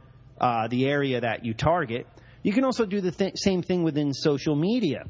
uh, 0.41 0.67
the 0.67 0.87
area 0.87 1.21
that 1.21 1.45
you 1.45 1.53
target. 1.53 2.07
You 2.41 2.53
can 2.53 2.63
also 2.63 2.87
do 2.87 3.01
the 3.01 3.11
th- 3.11 3.33
same 3.35 3.61
thing 3.61 3.83
within 3.83 4.13
social 4.13 4.55
media. 4.55 5.05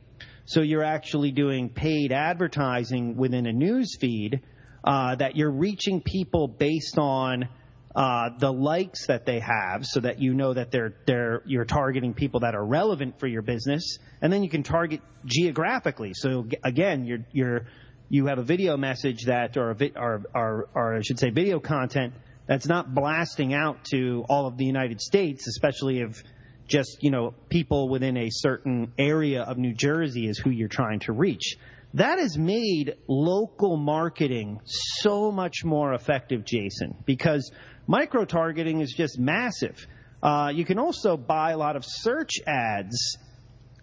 So 0.45 0.62
you're 0.62 0.84
actually 0.84 1.32
doing 1.32 1.69
paid 1.69 2.12
advertising 2.12 3.15
within 3.15 3.45
a 3.45 3.54
news 3.54 3.95
feed 3.97 4.41
uh, 4.84 5.15
that 5.15 5.36
you're 5.36 5.52
reaching 5.52 6.02
people 6.02 6.48
based 6.48 6.98
on 6.98 7.48
uh, 7.96 8.30
the 8.39 8.52
likes 8.52 9.08
that 9.08 9.26
they 9.26 9.39
have, 9.39 9.86
so 9.86 10.00
that 10.00 10.19
you 10.19 10.34
know 10.34 10.54
that 10.54 10.72
they're 10.72 10.96
they're 11.06 11.43
you're 11.46 11.65
targeting 11.65 12.13
people 12.13 12.39
that 12.39 12.56
are 12.56 12.65
relevant 12.65 13.19
for 13.19 13.28
your 13.28 13.43
business, 13.43 14.00
and 14.22 14.34
then 14.34 14.43
you 14.43 14.50
can 14.50 14.63
target 14.63 15.02
geographically. 15.26 16.13
So 16.15 16.48
again, 16.63 17.06
you're 17.06 17.26
you're 17.32 17.67
you 18.10 18.26
have 18.28 18.39
a 18.39 18.43
video 18.43 18.78
message 18.78 19.26
that 19.26 19.58
or 19.58 19.69
a 19.72 19.76
vi- 19.76 19.93
or, 19.96 20.24
or 20.34 20.69
or 20.74 20.96
I 20.98 21.02
should 21.02 21.19
say 21.19 21.30
video 21.30 21.60
content 21.60 22.13
that's 22.48 22.67
not 22.67 22.93
blasting 22.93 23.54
out 23.54 23.86
to 23.91 24.26
all 24.28 24.48
of 24.48 24.58
the 24.58 24.65
United 24.65 25.00
States, 25.00 25.48
especially 25.48 26.00
if 26.00 26.24
just 26.67 26.98
you 27.02 27.12
know 27.12 27.34
people 27.50 27.89
within 27.89 28.17
a 28.17 28.30
certain 28.30 28.91
area 28.98 29.43
of 29.43 29.58
New 29.58 29.74
Jersey 29.74 30.28
is 30.28 30.38
who 30.39 30.50
you're 30.50 30.67
trying 30.67 31.00
to 31.02 31.13
reach. 31.13 31.58
That 31.95 32.17
has 32.17 32.38
made 32.38 32.95
local 33.08 33.77
marketing 33.77 34.60
so 34.65 35.32
much 35.32 35.63
more 35.63 35.93
effective, 35.93 36.43
Jason, 36.43 36.95
because 37.06 37.51
micro 37.86 38.25
targeting 38.25 38.82
is 38.82 38.91
just 38.91 39.19
massive. 39.19 39.86
Uh, 40.21 40.51
you 40.53 40.65
can 40.65 40.79
also 40.79 41.17
buy 41.17 41.51
a 41.51 41.58
lot 41.58 41.75
of 41.75 41.84
search 41.86 42.39
ads 42.47 43.17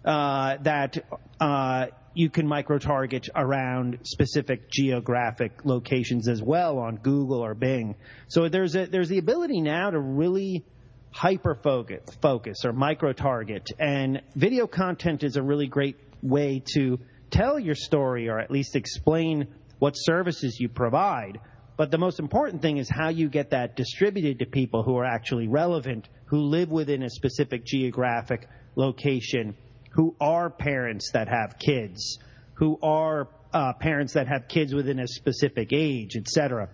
uh, 0.03 0.57
that 0.63 0.97
uh, 1.39 1.85
you 2.13 2.29
can 2.29 2.47
micro 2.47 2.79
target 2.79 3.29
around 3.33 3.99
specific 4.03 4.69
geographic 4.69 5.63
locations 5.63 6.27
as 6.27 6.41
well 6.41 6.79
on 6.79 6.97
Google 6.97 7.39
or 7.39 7.53
Bing. 7.53 7.95
So 8.27 8.49
there's 8.49 8.75
a, 8.75 8.87
there's 8.87 9.07
the 9.07 9.19
ability 9.19 9.61
now 9.61 9.89
to 9.89 9.99
really 9.99 10.65
hyper 11.11 11.55
focus, 11.55 12.01
focus 12.21 12.65
or 12.65 12.73
micro 12.73 13.13
target, 13.13 13.69
and 13.79 14.21
video 14.35 14.67
content 14.67 15.23
is 15.23 15.37
a 15.37 15.43
really 15.43 15.67
great 15.67 15.97
way 16.21 16.61
to 16.73 16.99
tell 17.31 17.59
your 17.59 17.75
story 17.75 18.29
or 18.29 18.39
at 18.39 18.51
least 18.51 18.75
explain 18.75 19.47
what 19.79 19.93
services 19.93 20.59
you 20.59 20.69
provide. 20.69 21.39
But 21.77 21.89
the 21.89 21.97
most 21.97 22.19
important 22.19 22.61
thing 22.61 22.77
is 22.77 22.89
how 22.89 23.09
you 23.09 23.29
get 23.29 23.49
that 23.51 23.75
distributed 23.75 24.39
to 24.39 24.45
people 24.45 24.83
who 24.83 24.97
are 24.97 25.05
actually 25.05 25.47
relevant, 25.47 26.07
who 26.25 26.41
live 26.41 26.69
within 26.69 27.01
a 27.01 27.09
specific 27.09 27.65
geographic 27.65 28.47
location, 28.75 29.55
who 29.91 30.15
are 30.21 30.49
parents 30.49 31.11
that 31.13 31.27
have 31.27 31.57
kids, 31.57 32.19
who 32.53 32.77
are 32.83 33.27
uh, 33.53 33.73
parents 33.73 34.13
that 34.13 34.27
have 34.27 34.47
kids 34.47 34.73
within 34.73 34.99
a 34.99 35.07
specific 35.07 35.69
age, 35.73 36.15
etc. 36.15 36.69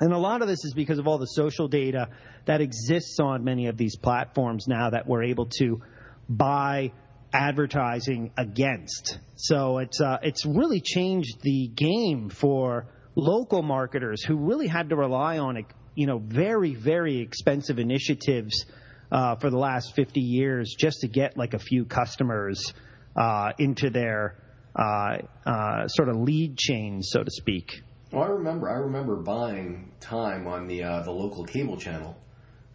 And 0.00 0.12
a 0.12 0.18
lot 0.18 0.42
of 0.42 0.48
this 0.48 0.64
is 0.64 0.74
because 0.74 0.98
of 0.98 1.06
all 1.06 1.18
the 1.18 1.26
social 1.26 1.68
data 1.68 2.08
that 2.44 2.60
exists 2.60 3.18
on 3.20 3.44
many 3.44 3.68
of 3.68 3.76
these 3.76 3.96
platforms 3.96 4.66
now 4.68 4.90
that 4.90 5.06
we're 5.06 5.24
able 5.24 5.46
to 5.58 5.80
buy 6.28 6.92
advertising 7.34 8.30
against. 8.38 9.18
So 9.34 9.78
it's 9.78 10.00
uh, 10.00 10.18
it's 10.22 10.46
really 10.46 10.80
changed 10.80 11.42
the 11.42 11.68
game 11.74 12.30
for 12.30 12.86
local 13.16 13.62
marketers 13.62 14.24
who 14.24 14.36
really 14.36 14.68
had 14.68 14.90
to 14.90 14.96
rely 14.96 15.38
on 15.38 15.66
you 15.94 16.06
know 16.06 16.18
very 16.18 16.74
very 16.74 17.20
expensive 17.20 17.78
initiatives 17.78 18.64
uh, 19.12 19.36
for 19.36 19.50
the 19.50 19.58
last 19.58 19.94
50 19.94 20.20
years 20.20 20.74
just 20.78 21.00
to 21.00 21.08
get 21.08 21.36
like 21.36 21.54
a 21.54 21.58
few 21.58 21.84
customers 21.84 22.72
uh, 23.16 23.52
into 23.58 23.90
their 23.90 24.36
uh, 24.76 25.18
uh, 25.44 25.88
sort 25.88 26.08
of 26.08 26.16
lead 26.16 26.56
chain, 26.56 27.02
so 27.02 27.22
to 27.22 27.30
speak. 27.30 27.82
Well, 28.12 28.22
I 28.22 28.28
remember 28.28 28.70
I 28.70 28.78
remember 28.78 29.16
buying 29.16 29.90
time 30.00 30.46
on 30.46 30.68
the 30.68 30.84
uh, 30.84 31.02
the 31.02 31.10
local 31.10 31.44
cable 31.44 31.76
channel. 31.76 32.16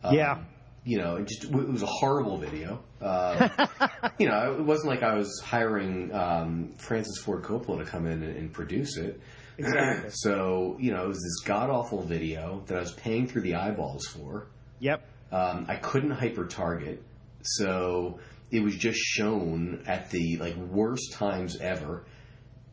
Um, 0.03 0.15
yeah 0.15 0.43
you 0.83 0.97
know, 0.97 1.17
it 1.17 1.27
just 1.27 1.45
it 1.45 1.51
was 1.51 1.83
a 1.83 1.87
horrible 1.87 2.37
video. 2.37 2.81
Uh, 3.01 3.67
you 4.19 4.27
know, 4.27 4.55
it 4.57 4.63
wasn't 4.63 4.89
like 4.89 5.03
I 5.03 5.15
was 5.15 5.41
hiring 5.43 6.13
um, 6.13 6.73
Francis 6.77 7.17
Ford 7.19 7.43
Coppola 7.43 7.79
to 7.79 7.85
come 7.85 8.05
in 8.05 8.23
and, 8.23 8.35
and 8.35 8.53
produce 8.53 8.97
it. 8.97 9.19
Exactly. 9.59 10.11
so 10.13 10.77
you 10.79 10.93
know, 10.93 11.03
it 11.03 11.07
was 11.09 11.17
this 11.17 11.45
god 11.45 11.69
awful 11.69 12.01
video 12.01 12.63
that 12.67 12.77
I 12.77 12.79
was 12.79 12.93
paying 12.93 13.27
through 13.27 13.41
the 13.41 13.55
eyeballs 13.55 14.05
for. 14.05 14.47
Yep. 14.79 15.05
Um, 15.33 15.65
I 15.67 15.75
couldn't 15.75 16.11
hyper 16.11 16.45
target, 16.45 17.03
so 17.41 18.21
it 18.51 18.61
was 18.61 18.77
just 18.77 18.97
shown 18.97 19.83
at 19.85 20.11
the 20.11 20.37
like 20.37 20.55
worst 20.55 21.11
times 21.11 21.57
ever. 21.57 22.05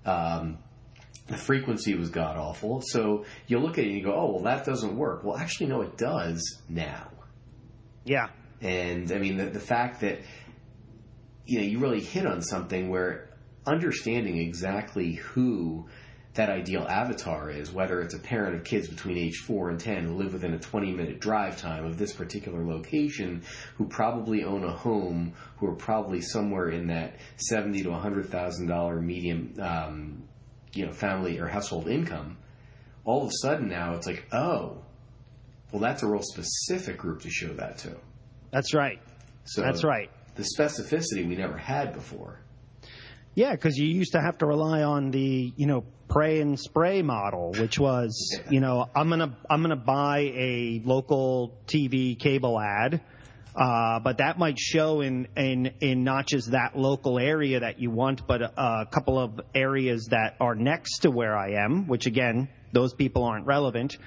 Um, 0.05 0.59
the 1.27 1.37
frequency 1.37 1.95
was 1.95 2.11
god 2.11 2.37
awful. 2.37 2.83
So 2.83 3.25
you 3.49 3.59
look 3.59 3.79
at 3.79 3.85
it 3.85 3.89
and 3.89 3.97
you 3.97 4.05
go, 4.05 4.15
oh 4.15 4.35
well, 4.35 4.43
that 4.45 4.65
doesn't 4.65 4.97
work. 4.97 5.25
Well, 5.25 5.37
actually, 5.37 5.67
no, 5.67 5.83
it 5.83 5.97
does 5.97 6.63
now. 6.69 7.09
Yeah. 8.07 8.29
And 8.63 9.13
I 9.13 9.19
mean, 9.19 9.37
the, 9.37 9.47
the 9.47 9.61
fact 9.61 10.01
that, 10.01 10.21
you 11.45 11.59
know, 11.59 11.65
you 11.67 11.79
really 11.79 12.01
hit 12.01 12.25
on 12.25 12.41
something 12.41 12.89
where 12.89 13.29
understanding 13.67 14.39
exactly 14.39 15.15
who 15.15 15.87
that 16.35 16.49
ideal 16.49 16.87
avatar 16.89 17.51
is, 17.51 17.73
whether 17.73 18.01
it's 18.01 18.15
a 18.15 18.19
parent 18.19 18.55
of 18.55 18.65
kids 18.65 18.89
between 18.89 19.19
age 19.19 19.39
4 19.47 19.71
and 19.71 19.81
10 19.81 20.05
who 20.05 20.15
live 20.15 20.33
within 20.33 20.55
a 20.55 20.59
20 20.59 20.93
minute 20.93 21.21
drive 21.21 21.59
time 21.59 21.85
of 21.85 21.99
this 21.99 22.13
particular 22.13 22.65
location, 22.65 23.43
who 23.77 23.87
probably 23.87 24.45
own 24.45 24.63
a 24.63 24.73
home, 24.73 25.33
who 25.57 25.67
are 25.67 25.75
probably 25.75 26.21
somewhere 26.21 26.69
in 26.69 26.87
that 26.89 27.17
70 27.37 27.83
to 27.83 27.89
$100,000 27.89 29.03
medium, 29.03 29.55
um, 29.61 30.23
you 30.73 30.87
know, 30.87 30.93
family 30.93 31.39
or 31.39 31.49
household 31.49 31.89
income, 31.89 32.37
all 33.05 33.23
of 33.23 33.29
a 33.29 33.37
sudden 33.41 33.69
now 33.69 33.95
it's 33.95 34.07
like, 34.07 34.27
oh, 34.33 34.83
well, 35.77 35.83
that's 35.83 36.03
a 36.03 36.07
real 36.07 36.23
specific 36.23 36.97
group 36.97 37.21
to 37.21 37.29
show 37.29 37.49
that 37.49 37.77
to. 37.77 37.95
That's 38.51 38.73
right. 38.73 38.99
So 39.45 39.61
that's 39.61 39.85
right. 39.85 40.11
The 40.37 40.43
specificity 40.43 41.29
we 41.29 41.37
never 41.37 41.59
had 41.59 41.93
before. 41.93 42.41
Yeah, 43.35 43.53
because 43.53 43.77
you 43.77 43.87
used 43.87 44.13
to 44.13 44.21
have 44.23 44.39
to 44.39 44.47
rely 44.47 44.85
on 44.85 45.11
the 45.11 45.53
you 45.55 45.67
know 45.67 45.85
pray 46.09 46.41
and 46.41 46.59
spray 46.59 47.03
model, 47.03 47.53
which 47.59 47.79
was 47.79 48.33
yeah. 48.33 48.51
you 48.51 48.61
know 48.61 48.89
I'm 48.97 49.11
gonna 49.11 49.37
I'm 49.51 49.61
gonna 49.61 49.77
buy 49.77 50.21
a 50.21 50.81
local 50.83 51.59
TV 51.67 52.19
cable 52.19 52.59
ad. 52.59 53.03
Uh, 53.55 54.01
but 54.01 54.19
that 54.19 54.39
might 54.39 54.59
show 54.59 55.03
in, 55.03 55.29
in 55.37 55.75
in 55.81 56.05
not 56.05 56.27
just 56.27 56.53
that 56.53 56.75
local 56.75 57.19
area 57.19 57.61
that 57.61 57.81
you 57.81 57.91
want, 57.91 58.27
but 58.27 58.41
a, 58.41 58.63
a 58.63 58.87
couple 58.87 59.19
of 59.19 59.43
areas 59.55 60.07
that 60.11 60.37
are 60.41 60.55
next 60.55 61.01
to 61.01 61.11
where 61.11 61.37
I 61.37 61.63
am, 61.65 61.87
which 61.87 62.07
again, 62.07 62.49
those 62.73 62.95
people 62.95 63.25
aren't 63.25 63.45
relevant 63.45 63.99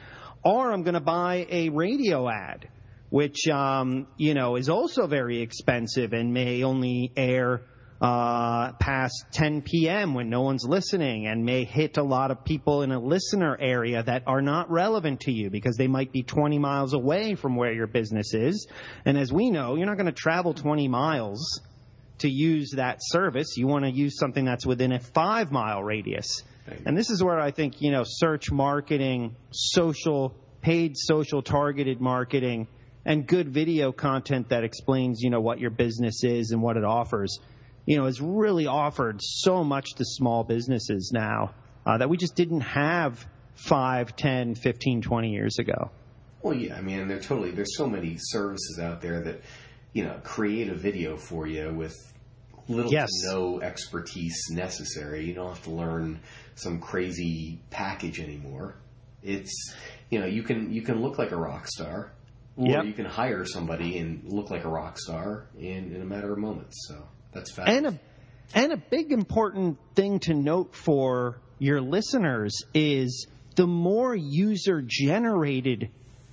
or 0.43 0.71
I'm 0.71 0.83
going 0.83 0.93
to 0.93 0.99
buy 0.99 1.47
a 1.49 1.69
radio 1.69 2.29
ad, 2.29 2.69
which 3.09 3.47
um, 3.47 4.07
you 4.17 4.33
know 4.33 4.55
is 4.55 4.69
also 4.69 5.07
very 5.07 5.41
expensive 5.41 6.13
and 6.13 6.33
may 6.33 6.63
only 6.63 7.11
air 7.15 7.61
uh, 8.01 8.71
past 8.73 9.25
10 9.33 9.61
p.m. 9.61 10.13
when 10.13 10.29
no 10.29 10.41
one's 10.41 10.63
listening 10.63 11.27
and 11.27 11.43
may 11.43 11.65
hit 11.65 11.97
a 11.97 12.03
lot 12.03 12.31
of 12.31 12.45
people 12.45 12.81
in 12.81 12.91
a 12.91 12.99
listener 12.99 13.57
area 13.59 14.01
that 14.01 14.23
are 14.25 14.41
not 14.41 14.71
relevant 14.71 15.21
to 15.21 15.31
you 15.33 15.49
because 15.49 15.75
they 15.75 15.87
might 15.87 16.11
be 16.13 16.23
20 16.23 16.59
miles 16.59 16.93
away 16.93 17.35
from 17.35 17.57
where 17.57 17.73
your 17.73 17.87
business 17.87 18.33
is. 18.33 18.67
And 19.05 19.17
as 19.17 19.33
we 19.33 19.51
know, 19.51 19.75
you're 19.75 19.85
not 19.85 19.97
going 19.97 20.05
to 20.05 20.11
travel 20.13 20.53
20 20.53 20.87
miles 20.87 21.59
to 22.19 22.29
use 22.29 22.71
that 22.75 22.99
service. 23.01 23.57
You 23.57 23.67
want 23.67 23.85
to 23.85 23.91
use 23.91 24.17
something 24.17 24.45
that's 24.45 24.65
within 24.65 24.93
a 24.93 24.99
five 24.99 25.51
mile 25.51 25.83
radius. 25.83 26.43
And 26.85 26.97
this 26.97 27.09
is 27.09 27.23
where 27.23 27.39
I 27.39 27.51
think, 27.51 27.81
you 27.81 27.91
know, 27.91 28.03
search 28.05 28.51
marketing, 28.51 29.35
social, 29.51 30.33
paid 30.61 30.97
social 30.97 31.41
targeted 31.41 32.01
marketing, 32.01 32.67
and 33.05 33.25
good 33.25 33.49
video 33.49 33.91
content 33.91 34.49
that 34.49 34.63
explains, 34.63 35.21
you 35.21 35.29
know, 35.29 35.41
what 35.41 35.59
your 35.59 35.71
business 35.71 36.23
is 36.23 36.51
and 36.51 36.61
what 36.61 36.77
it 36.77 36.83
offers, 36.83 37.39
you 37.85 37.97
know, 37.97 38.05
has 38.05 38.21
really 38.21 38.67
offered 38.67 39.19
so 39.21 39.63
much 39.63 39.95
to 39.95 40.05
small 40.05 40.43
businesses 40.43 41.11
now 41.13 41.53
uh, 41.85 41.97
that 41.97 42.09
we 42.09 42.17
just 42.17 42.35
didn't 42.35 42.61
have 42.61 43.25
5, 43.55 44.15
10, 44.15 44.55
15, 44.55 45.01
20 45.01 45.29
years 45.31 45.59
ago. 45.59 45.91
Well, 46.41 46.53
yeah, 46.53 46.75
I 46.75 46.81
mean, 46.81 47.07
they're 47.07 47.19
totally, 47.19 47.51
there's 47.51 47.75
so 47.75 47.87
many 47.87 48.15
services 48.17 48.79
out 48.79 49.01
there 49.01 49.21
that, 49.21 49.41
you 49.93 50.05
know, 50.05 50.19
create 50.23 50.69
a 50.69 50.75
video 50.75 51.17
for 51.17 51.47
you 51.47 51.73
with 51.73 51.95
little 52.69 52.91
yes. 52.91 53.09
to 53.21 53.27
no 53.27 53.61
expertise 53.61 54.47
necessary. 54.51 55.25
You 55.25 55.33
don't 55.33 55.49
have 55.49 55.63
to 55.63 55.71
learn 55.71 56.19
some 56.55 56.79
crazy 56.79 57.59
package 57.69 58.19
anymore. 58.19 58.75
It's 59.23 59.73
you 60.09 60.19
know 60.19 60.25
you 60.25 60.43
can 60.43 60.71
you 60.71 60.81
can 60.81 61.01
look 61.01 61.17
like 61.17 61.31
a 61.31 61.37
rock 61.37 61.67
star, 61.67 62.11
or 62.55 62.67
yep. 62.67 62.85
you 62.85 62.93
can 62.93 63.05
hire 63.05 63.45
somebody 63.45 63.97
and 63.97 64.23
look 64.25 64.49
like 64.49 64.63
a 64.63 64.69
rock 64.69 64.97
star 64.99 65.47
in 65.57 65.93
in 65.93 66.01
a 66.01 66.05
matter 66.05 66.31
of 66.31 66.37
moments. 66.37 66.87
So 66.87 67.05
that's 67.33 67.51
fast. 67.51 67.69
And 67.69 67.87
a 67.87 67.99
and 68.53 68.71
a 68.71 68.77
big 68.77 69.11
important 69.11 69.77
thing 69.95 70.19
to 70.21 70.33
note 70.33 70.75
for 70.75 71.39
your 71.59 71.81
listeners 71.81 72.63
is 72.73 73.27
the 73.55 73.67
more 73.67 74.15
user 74.15 74.81
generated 74.81 75.89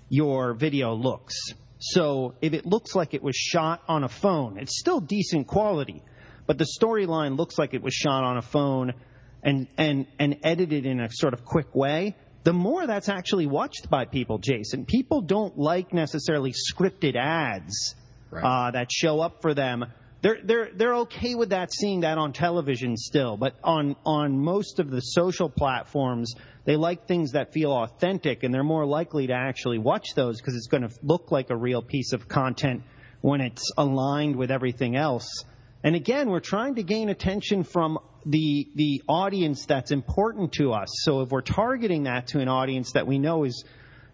your 0.08 0.54
video 0.54 0.94
looks. 0.94 1.34
So 1.78 2.34
if 2.40 2.52
it 2.52 2.64
looks 2.64 2.94
like 2.94 3.12
it 3.12 3.22
was 3.22 3.36
shot 3.36 3.82
on 3.88 4.04
a 4.04 4.08
phone, 4.08 4.58
it's 4.58 4.78
still 4.78 5.00
decent 5.00 5.46
quality, 5.46 6.02
but 6.46 6.58
the 6.58 6.66
storyline 6.80 7.36
looks 7.36 7.58
like 7.58 7.74
it 7.74 7.82
was 7.82 7.94
shot 7.94 8.24
on 8.24 8.36
a 8.36 8.42
phone 8.42 8.94
and, 9.42 9.66
and, 9.76 10.06
and 10.18 10.38
edited 10.42 10.86
in 10.86 11.00
a 11.00 11.08
sort 11.10 11.34
of 11.34 11.44
quick 11.44 11.74
way, 11.74 12.16
the 12.44 12.52
more 12.52 12.86
that's 12.86 13.08
actually 13.08 13.46
watched 13.46 13.90
by 13.90 14.04
people, 14.04 14.38
Jason. 14.38 14.86
People 14.86 15.20
don't 15.20 15.58
like 15.58 15.92
necessarily 15.92 16.52
scripted 16.52 17.16
ads 17.16 17.94
right. 18.30 18.44
uh, 18.44 18.70
that 18.70 18.90
show 18.90 19.20
up 19.20 19.42
for 19.42 19.54
them. 19.54 19.84
They're, 20.22 20.38
they're, 20.42 20.70
they're 20.74 20.94
okay 20.94 21.34
with 21.34 21.50
that, 21.50 21.72
seeing 21.72 22.00
that 22.00 22.18
on 22.18 22.32
television 22.32 22.96
still, 22.96 23.36
but 23.36 23.54
on, 23.62 23.96
on 24.04 24.38
most 24.38 24.78
of 24.78 24.90
the 24.90 25.00
social 25.00 25.48
platforms, 25.48 26.34
they 26.64 26.76
like 26.76 27.06
things 27.06 27.32
that 27.32 27.52
feel 27.52 27.72
authentic 27.72 28.42
and 28.42 28.52
they're 28.52 28.64
more 28.64 28.86
likely 28.86 29.28
to 29.28 29.34
actually 29.34 29.78
watch 29.78 30.14
those 30.14 30.40
because 30.40 30.56
it's 30.56 30.66
going 30.66 30.82
to 30.82 30.90
look 31.02 31.30
like 31.30 31.50
a 31.50 31.56
real 31.56 31.82
piece 31.82 32.12
of 32.12 32.28
content 32.28 32.82
when 33.20 33.40
it's 33.40 33.70
aligned 33.76 34.36
with 34.36 34.50
everything 34.50 34.96
else. 34.96 35.44
And 35.86 35.94
again, 35.94 36.30
we're 36.30 36.40
trying 36.40 36.74
to 36.74 36.82
gain 36.82 37.10
attention 37.10 37.62
from 37.62 38.00
the 38.24 38.68
the 38.74 39.04
audience 39.08 39.66
that's 39.66 39.92
important 39.92 40.50
to 40.54 40.72
us. 40.72 40.88
So 41.04 41.20
if 41.20 41.30
we're 41.30 41.42
targeting 41.42 42.02
that 42.04 42.26
to 42.28 42.40
an 42.40 42.48
audience 42.48 42.90
that 42.94 43.06
we 43.06 43.20
know 43.20 43.44
is 43.44 43.64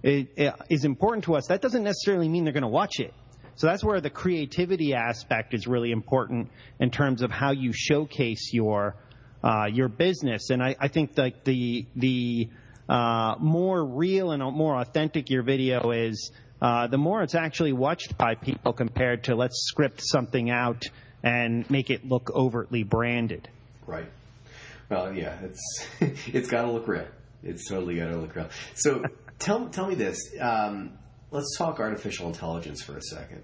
is 0.03 0.85
important 0.85 1.25
to 1.25 1.35
us, 1.35 1.47
that 1.47 1.63
doesn't 1.63 1.83
necessarily 1.83 2.29
mean 2.29 2.45
they're 2.45 2.53
going 2.53 2.61
to 2.61 2.69
watch 2.69 3.01
it. 3.01 3.15
so 3.55 3.69
that's 3.69 3.83
where 3.83 4.03
the 4.03 4.11
creativity 4.11 4.93
aspect 4.93 5.55
is 5.55 5.67
really 5.67 5.93
important 5.93 6.51
in 6.79 6.91
terms 6.91 7.23
of 7.23 7.31
how 7.31 7.53
you 7.53 7.73
showcase 7.73 8.51
your 8.53 8.95
uh, 9.43 9.65
your 9.73 9.89
business. 9.89 10.51
And 10.51 10.63
I, 10.63 10.77
I 10.79 10.89
think 10.89 11.17
like 11.17 11.43
the 11.45 11.87
the 11.97 12.51
uh, 12.87 13.37
more 13.41 13.83
real 13.83 14.33
and 14.33 14.43
more 14.43 14.79
authentic 14.79 15.31
your 15.31 15.43
video 15.43 15.91
is, 15.91 16.33
uh, 16.61 16.87
the 16.89 16.99
more 16.99 17.23
it's 17.23 17.35
actually 17.35 17.73
watched 17.73 18.19
by 18.19 18.35
people 18.35 18.75
compared 18.75 19.25
to 19.25 19.35
let's 19.35 19.65
script 19.71 20.03
something 20.03 20.51
out 20.51 20.85
and 21.23 21.69
make 21.71 21.91
it 21.91 22.07
look 22.09 22.31
overtly 22.31 22.83
branded. 22.83 23.49
Right. 23.87 24.11
Well, 24.89 25.15
yeah, 25.15 25.39
it's 25.43 25.87
it's 26.29 26.49
got 26.49 26.63
to 26.63 26.71
look 26.71 26.89
real. 26.89 27.07
It's 27.43 27.69
totally 27.69 27.97
got 27.97 28.09
to 28.09 28.17
look 28.19 28.35
real. 28.35 28.49
So 28.75 29.03
tell 29.39 29.69
tell 29.69 29.87
me 29.89 29.95
this. 29.95 30.19
Um, 30.41 30.99
let's 31.31 31.57
talk 31.57 31.81
artificial 31.81 32.29
intelligence 32.29 32.83
for 32.83 32.97
a 32.97 33.03
second. 33.03 33.43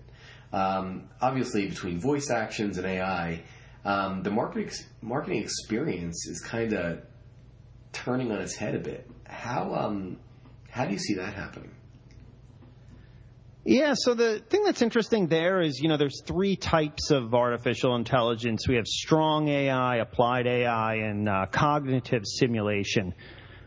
Um, 0.53 1.09
obviously, 1.21 1.67
between 1.67 2.01
voice 2.01 2.31
actions 2.31 2.79
and 2.79 2.87
AI, 2.87 3.43
um, 3.85 4.23
the 4.23 4.31
market 4.31 4.67
ex- 4.67 4.87
marketing 5.03 5.43
experience 5.43 6.27
is 6.27 6.41
kind 6.41 6.73
of 6.73 7.03
turning 7.93 8.33
on 8.33 8.41
its 8.41 8.55
head 8.55 8.75
a 8.75 8.79
bit. 8.79 9.11
How 9.25 9.75
um, 9.75 10.19
how 10.71 10.85
do 10.85 10.93
you 10.93 10.99
see 10.99 11.15
that 11.15 11.35
happening? 11.35 11.71
Yeah, 13.71 13.93
so 13.95 14.15
the 14.15 14.39
thing 14.39 14.65
that's 14.65 14.81
interesting 14.81 15.27
there 15.27 15.61
is, 15.61 15.79
you 15.79 15.91
know, 15.91 15.99
there's 15.99 16.23
three 16.23 16.57
types 16.57 17.11
of 17.11 17.35
artificial 17.35 17.97
intelligence. 17.97 18.67
We 18.67 18.77
have 18.77 18.87
strong 18.87 19.49
AI, 19.49 19.97
applied 19.97 20.47
AI, 20.47 20.95
and 20.95 21.29
uh, 21.29 21.45
cognitive 21.53 22.23
simulation. 22.25 23.13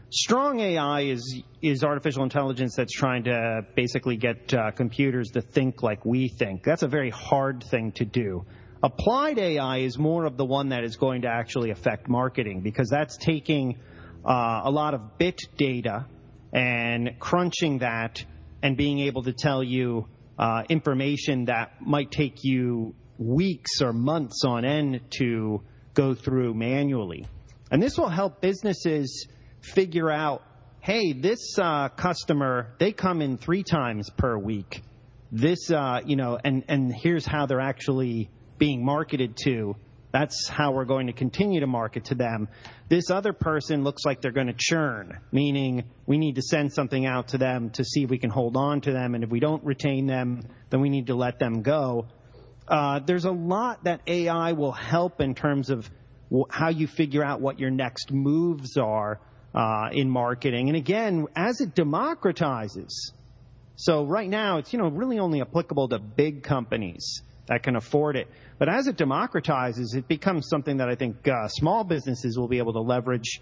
Strong 0.10 0.60
AI 0.60 1.02
is 1.02 1.44
is 1.62 1.84
artificial 1.84 2.24
intelligence 2.24 2.74
that's 2.76 2.92
trying 2.92 3.26
to 3.26 3.62
basically 3.76 4.18
get 4.18 4.52
uh, 4.56 4.72
computers 4.72 5.30
to 5.34 5.42
think 5.42 5.84
like 5.84 6.04
we 6.04 6.30
think. 6.30 6.64
That's 6.64 6.82
a 6.82 6.88
very 6.88 7.12
hard 7.12 7.64
thing 7.64 7.92
to 7.98 8.06
do. 8.06 8.44
Applied 8.82 9.38
AI 9.38 9.82
is 9.82 10.00
more 10.00 10.26
of 10.26 10.36
the 10.36 10.46
one 10.46 10.70
that 10.70 10.84
is 10.84 10.96
going 10.96 11.22
to 11.22 11.28
actually 11.28 11.70
affect 11.70 12.10
marketing 12.10 12.62
because 12.62 12.90
that's 12.90 13.18
taking 13.18 13.78
uh, 14.26 14.62
a 14.64 14.72
lot 14.72 14.96
of 14.96 15.20
bit 15.20 15.40
data 15.58 16.08
and 16.52 17.20
crunching 17.20 17.78
that 17.82 18.26
and 18.62 18.78
being 18.78 19.00
able 19.00 19.24
to 19.24 19.34
tell 19.34 19.64
you 19.64 20.08
uh, 20.38 20.64
information 20.70 21.46
that 21.46 21.82
might 21.82 22.12
take 22.12 22.44
you 22.44 22.96
weeks 23.18 23.82
or 23.82 23.94
months 23.94 24.44
on 24.46 24.66
end 24.66 25.02
to 25.18 25.62
go 25.94 26.14
through 26.16 26.54
manually. 26.54 27.28
And 27.70 27.82
this 27.82 27.98
will 27.98 28.10
help 28.10 28.42
businesses 28.42 29.28
figure 29.62 30.10
out 30.10 30.44
hey, 30.82 31.14
this 31.14 31.60
uh, 31.60 31.90
customer, 31.90 32.74
they 32.80 32.92
come 32.92 33.22
in 33.22 33.38
three 33.38 33.62
times 33.62 34.10
per 34.18 34.36
week. 34.36 34.82
This, 35.32 35.70
uh, 35.70 36.02
you 36.04 36.16
know, 36.16 36.40
and, 36.44 36.64
and 36.68 36.92
here's 36.92 37.26
how 37.26 37.46
they're 37.46 37.62
actually 37.62 38.32
being 38.58 38.84
marketed 38.84 39.38
to. 39.44 39.76
That's 40.12 40.48
how 40.48 40.74
we're 40.74 40.86
going 40.86 41.08
to 41.08 41.14
continue 41.14 41.62
to 41.62 41.68
market 41.68 42.06
to 42.06 42.16
them. 42.16 42.50
This 42.90 43.10
other 43.10 43.32
person 43.32 43.84
looks 43.84 44.04
like 44.06 44.22
they're 44.22 44.32
going 44.32 44.48
to 44.48 44.56
churn, 44.58 45.20
meaning 45.32 45.86
we 46.06 46.18
need 46.18 46.36
to 46.36 46.42
send 46.42 46.74
something 46.74 47.06
out 47.06 47.30
to 47.30 47.38
them 47.38 47.70
to 47.72 47.86
see 47.86 48.04
if 48.04 48.10
we 48.10 48.18
can 48.18 48.30
hold 48.30 48.58
on 48.58 48.82
to 48.82 48.92
them. 48.92 49.16
And 49.16 49.24
if 49.24 49.30
we 49.30 49.40
don't 49.40 49.64
retain 49.64 50.08
them, 50.08 50.44
then 50.70 50.82
we 50.82 50.90
need 50.90 51.08
to 51.08 51.16
let 51.16 51.40
them 51.40 51.62
go. 51.62 52.08
Uh, 52.68 53.00
there's 53.00 53.26
a 53.26 53.32
lot 53.32 53.86
that 53.86 54.02
AI 54.06 54.52
will 54.54 54.74
help 54.74 55.22
in 55.22 55.34
terms 55.34 55.70
of 55.70 55.90
how 56.50 56.70
you 56.70 56.88
figure 56.88 57.24
out 57.24 57.42
what 57.42 57.60
your 57.60 57.72
next 57.72 58.12
moves 58.12 58.78
are 58.78 59.20
uh, 59.54 59.90
in 59.92 60.10
marketing. 60.10 60.68
And 60.68 60.78
again, 60.78 61.28
as 61.36 61.62
it 61.62 61.74
democratizes, 61.74 63.12
so 63.76 64.06
right 64.06 64.30
now 64.30 64.58
it's 64.58 64.72
you 64.72 64.80
know 64.80 64.90
really 64.90 65.20
only 65.20 65.42
applicable 65.42 65.90
to 65.90 66.00
big 66.00 66.44
companies 66.44 67.24
that 67.52 67.64
can 67.64 67.76
afford 67.76 68.16
it. 68.16 68.30
But 68.60 68.70
as 68.70 68.88
it 68.88 68.96
democratizes, 68.96 69.94
it 69.94 70.08
becomes 70.08 70.48
something 70.48 70.78
that 70.78 70.88
I 70.88 70.96
think 70.96 71.28
uh, 71.28 71.50
small 71.50 71.84
businesses 71.84 72.40
will 72.40 72.48
be 72.48 72.60
able 72.60 72.72
to 72.72 72.80
leverage 72.80 73.42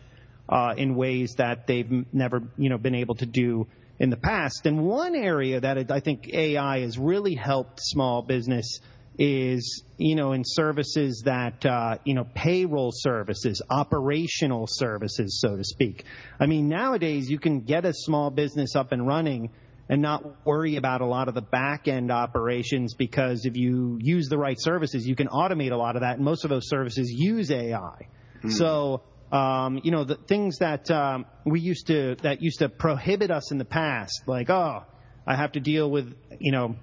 uh, 0.50 0.74
in 0.76 0.95
ways 0.95 1.36
that 1.38 1.67
they've 1.67 2.06
never 2.12 2.41
you 2.58 2.69
know 2.69 2.80
been 2.80 2.95
able 2.95 3.13
to 3.15 3.28
do 3.28 3.67
in 4.00 4.10
the 4.10 4.17
past. 4.17 4.65
And 4.65 4.84
one 4.84 5.13
area 5.13 5.60
that 5.60 5.91
I 5.91 6.00
think 6.00 6.28
AI 6.34 6.80
has 6.80 6.98
really 6.98 7.36
helped 7.36 7.82
small 7.82 8.24
business 8.24 8.80
is 9.19 9.84
you 9.98 10.15
know 10.15 10.32
in 10.32 10.41
services 10.43 11.22
that 11.26 11.63
uh, 11.63 12.00
you 12.04 12.15
know 12.15 12.26
payroll 12.34 12.91
services, 12.91 13.62
operational 13.69 14.65
services, 14.67 15.39
so 15.39 15.56
to 15.56 15.63
speak. 15.63 16.04
I 16.39 16.48
mean 16.48 16.67
nowadays 16.67 17.30
you 17.30 17.38
can 17.38 17.60
get 17.60 17.86
a 17.86 17.93
small 17.93 18.32
business 18.32 18.76
up 18.76 18.91
and 18.91 19.06
running 19.06 19.52
and 19.89 20.02
not 20.02 20.45
worry 20.45 20.75
about 20.75 21.02
a 21.02 21.06
lot 21.06 21.28
of 21.28 21.34
the 21.34 21.41
back 21.41 21.88
end 21.88 22.12
operations 22.12 22.93
because 22.93 23.45
if 23.45 23.58
you 23.58 23.97
use 23.99 24.28
the 24.30 24.38
right 24.38 24.58
services, 24.60 25.08
you 25.08 25.15
can 25.15 25.28
automate 25.28 25.71
a 25.71 25.75
lot 25.75 25.95
of 25.95 26.04
that. 26.04 26.17
And 26.17 26.23
most 26.23 26.43
of 26.43 26.49
those 26.49 26.69
services 26.69 27.12
use 27.12 27.52
AI. 27.52 28.08
Mm. 28.43 28.52
So 28.52 29.02
um, 29.32 29.82
you 29.84 29.91
know 29.91 30.04
the 30.04 30.15
things 30.15 30.58
that 30.60 30.89
um, 30.89 31.25
we 31.45 31.60
used 31.60 31.88
to 31.88 32.15
that 32.23 32.41
used 32.41 32.60
to 32.60 32.69
prohibit 32.69 33.30
us 33.32 33.52
in 33.52 33.58
the 33.58 33.65
past, 33.65 34.23
like 34.25 34.49
oh, 34.49 34.84
I 35.28 35.36
have 35.36 35.52
to 35.54 35.60
deal 35.60 35.89
with 35.89 36.15
you 36.39 36.52
know 36.52 36.75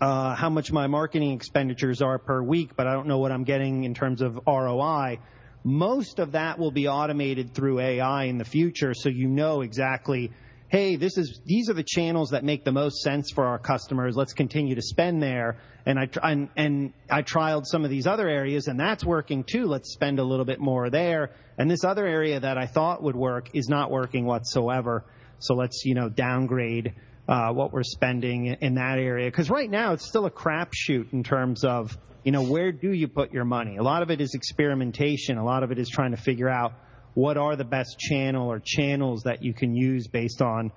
uh, 0.00 0.34
how 0.34 0.50
much 0.50 0.70
my 0.70 0.86
marketing 0.86 1.32
expenditures 1.32 2.00
are 2.00 2.18
per 2.18 2.42
week, 2.42 2.76
but 2.76 2.86
I 2.86 2.92
don't 2.92 3.08
know 3.08 3.18
what 3.18 3.32
I'm 3.32 3.44
getting 3.44 3.84
in 3.84 3.94
terms 3.94 4.22
of 4.22 4.38
ROI. 4.46 5.18
Most 5.64 6.18
of 6.18 6.32
that 6.32 6.58
will 6.58 6.70
be 6.70 6.88
automated 6.88 7.54
through 7.54 7.80
AI 7.80 8.24
in 8.24 8.38
the 8.38 8.44
future, 8.44 8.92
so 8.94 9.08
you 9.08 9.28
know 9.28 9.62
exactly, 9.62 10.30
hey, 10.74 10.96
this 10.96 11.16
is 11.16 11.40
these 11.44 11.70
are 11.70 11.72
the 11.72 11.84
channels 11.84 12.30
that 12.30 12.42
make 12.42 12.64
the 12.64 12.72
most 12.72 13.00
sense 13.00 13.30
for 13.30 13.46
our 13.46 13.60
customers. 13.60 14.16
Let's 14.16 14.32
continue 14.32 14.74
to 14.74 14.82
spend 14.82 15.22
there. 15.22 15.58
And 15.86 16.00
I 16.00 16.08
and, 16.20 16.48
and 16.56 16.92
I 17.08 17.22
trialed 17.22 17.64
some 17.64 17.84
of 17.84 17.90
these 17.90 18.08
other 18.08 18.28
areas, 18.28 18.66
and 18.66 18.80
that's 18.80 19.04
working 19.04 19.44
too. 19.44 19.66
Let's 19.66 19.92
spend 19.92 20.18
a 20.18 20.24
little 20.24 20.44
bit 20.44 20.58
more 20.58 20.90
there. 20.90 21.30
And 21.58 21.70
this 21.70 21.84
other 21.84 22.04
area 22.04 22.40
that 22.40 22.58
I 22.58 22.66
thought 22.66 23.04
would 23.04 23.14
work 23.14 23.50
is 23.54 23.68
not 23.68 23.92
working 23.92 24.24
whatsoever. 24.24 25.04
So 25.38 25.54
let's 25.54 25.84
you 25.84 25.94
know 25.94 26.08
downgrade 26.08 26.94
uh, 27.28 27.52
what 27.52 27.72
we're 27.72 27.84
spending 27.84 28.46
in 28.46 28.74
that 28.74 28.98
area. 28.98 29.30
Because 29.30 29.50
right 29.50 29.70
now 29.70 29.92
it's 29.92 30.08
still 30.08 30.26
a 30.26 30.30
crapshoot 30.30 31.12
in 31.12 31.22
terms 31.22 31.62
of 31.62 31.96
you 32.24 32.32
know 32.32 32.42
where 32.42 32.72
do 32.72 32.90
you 32.90 33.06
put 33.06 33.32
your 33.32 33.44
money. 33.44 33.76
A 33.76 33.82
lot 33.84 34.02
of 34.02 34.10
it 34.10 34.20
is 34.20 34.34
experimentation. 34.34 35.38
A 35.38 35.44
lot 35.44 35.62
of 35.62 35.70
it 35.70 35.78
is 35.78 35.88
trying 35.88 36.10
to 36.10 36.20
figure 36.20 36.48
out 36.48 36.72
what 37.14 37.36
are 37.36 37.56
the 37.56 37.64
best 37.64 37.98
channel 37.98 38.50
or 38.50 38.60
channels 38.62 39.22
that 39.22 39.42
you 39.42 39.54
can 39.54 39.74
use 39.74 40.06
based 40.08 40.42
on 40.42 40.72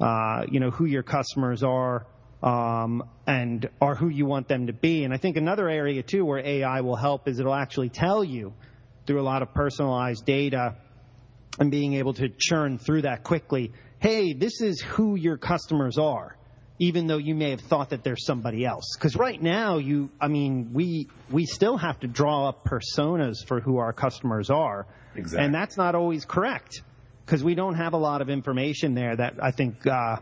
uh, 0.00 0.42
you 0.50 0.60
know 0.60 0.70
who 0.70 0.84
your 0.84 1.02
customers 1.02 1.62
are. 1.62 2.06
Um, 2.42 3.02
and 3.26 3.68
are 3.80 3.94
who 3.94 4.08
you 4.08 4.26
want 4.26 4.46
them 4.46 4.66
to 4.66 4.72
be. 4.74 5.04
And 5.04 5.12
I 5.12 5.16
think 5.16 5.38
another 5.38 5.70
area 5.70 6.02
too 6.02 6.24
where 6.24 6.38
AI 6.38 6.82
will 6.82 6.94
help 6.94 7.26
is 7.28 7.40
it'll 7.40 7.54
actually 7.54 7.88
tell 7.88 8.22
you 8.22 8.52
through 9.06 9.20
a 9.20 9.24
lot 9.24 9.40
of 9.40 9.54
personalized 9.54 10.26
data 10.26 10.76
and 11.58 11.70
being 11.70 11.94
able 11.94 12.12
to 12.12 12.28
churn 12.28 12.78
through 12.78 13.02
that 13.02 13.24
quickly 13.24 13.72
hey, 14.00 14.32
this 14.32 14.60
is 14.60 14.80
who 14.80 15.16
your 15.16 15.36
customers 15.36 15.98
are, 15.98 16.36
even 16.78 17.06
though 17.06 17.16
you 17.16 17.34
may 17.34 17.50
have 17.50 17.60
thought 17.60 17.90
that 17.90 18.04
there's 18.04 18.24
somebody 18.24 18.64
else. 18.64 18.94
Because 18.96 19.16
right 19.16 19.40
now, 19.40 19.78
you, 19.78 20.10
I 20.20 20.28
mean, 20.28 20.70
we 20.72 21.08
we 21.30 21.46
still 21.46 21.76
have 21.76 22.00
to 22.00 22.06
draw 22.06 22.48
up 22.48 22.64
personas 22.64 23.36
for 23.46 23.60
who 23.60 23.78
our 23.78 23.92
customers 23.92 24.50
are, 24.50 24.86
exactly. 25.18 25.44
and 25.44 25.54
that's 25.54 25.76
not 25.76 25.94
always 25.94 26.24
correct 26.24 26.82
because 27.24 27.42
we 27.42 27.54
don't 27.54 27.74
have 27.74 27.92
a 27.92 27.98
lot 27.98 28.22
of 28.22 28.28
information 28.28 28.94
there 28.94 29.16
that 29.16 29.34
I 29.42 29.50
think. 29.50 29.86
Uh, 29.86 30.16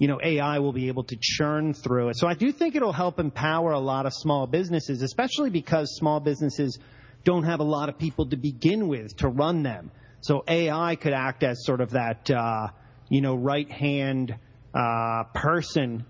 you 0.00 0.06
know, 0.06 0.20
AI 0.22 0.60
will 0.60 0.72
be 0.72 0.86
able 0.86 1.02
to 1.02 1.18
churn 1.20 1.74
through 1.74 2.10
it. 2.10 2.16
So 2.16 2.28
I 2.28 2.34
do 2.34 2.52
think 2.52 2.76
it'll 2.76 2.92
help 2.92 3.18
empower 3.18 3.72
a 3.72 3.80
lot 3.80 4.06
of 4.06 4.12
small 4.14 4.46
businesses, 4.46 5.02
especially 5.02 5.50
because 5.50 5.96
small 5.96 6.20
businesses 6.20 6.78
don't 7.24 7.42
have 7.42 7.58
a 7.58 7.64
lot 7.64 7.88
of 7.88 7.98
people 7.98 8.26
to 8.26 8.36
begin 8.36 8.86
with 8.86 9.16
to 9.16 9.28
run 9.28 9.64
them. 9.64 9.90
So 10.20 10.44
AI 10.46 10.94
could 10.94 11.12
act 11.12 11.42
as 11.42 11.64
sort 11.64 11.80
of 11.80 11.90
that, 11.90 12.30
uh, 12.30 12.68
you 13.08 13.20
know, 13.20 13.34
right 13.34 13.70
hand 13.70 14.36
uh, 14.72 15.24
person, 15.34 16.04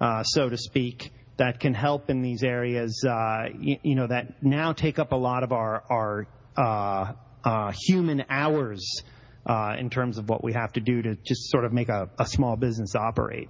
uh, 0.00 0.22
so 0.22 0.48
to 0.48 0.56
speak, 0.56 1.12
that 1.36 1.60
can 1.60 1.74
help 1.74 2.10
in 2.10 2.22
these 2.22 2.42
areas, 2.42 3.04
uh, 3.06 3.48
you, 3.58 3.76
you, 3.82 3.94
know, 3.94 4.06
that 4.06 4.42
now 4.42 4.72
take 4.72 4.98
up 4.98 5.12
a 5.12 5.16
lot 5.16 5.42
of 5.42 5.52
our, 5.52 5.82
our 5.90 6.26
uh, 6.56 7.12
uh, 7.44 7.72
human 7.86 8.24
hours 8.28 9.02
uh, 9.46 9.74
in 9.78 9.90
terms 9.90 10.18
of 10.18 10.28
what 10.28 10.42
we 10.42 10.52
have 10.52 10.72
to 10.72 10.80
do 10.80 11.02
to 11.02 11.16
just 11.16 11.50
sort 11.50 11.64
of 11.64 11.72
make 11.72 11.88
a, 11.88 12.08
a 12.18 12.26
small 12.26 12.56
business 12.56 12.94
operate. 12.94 13.48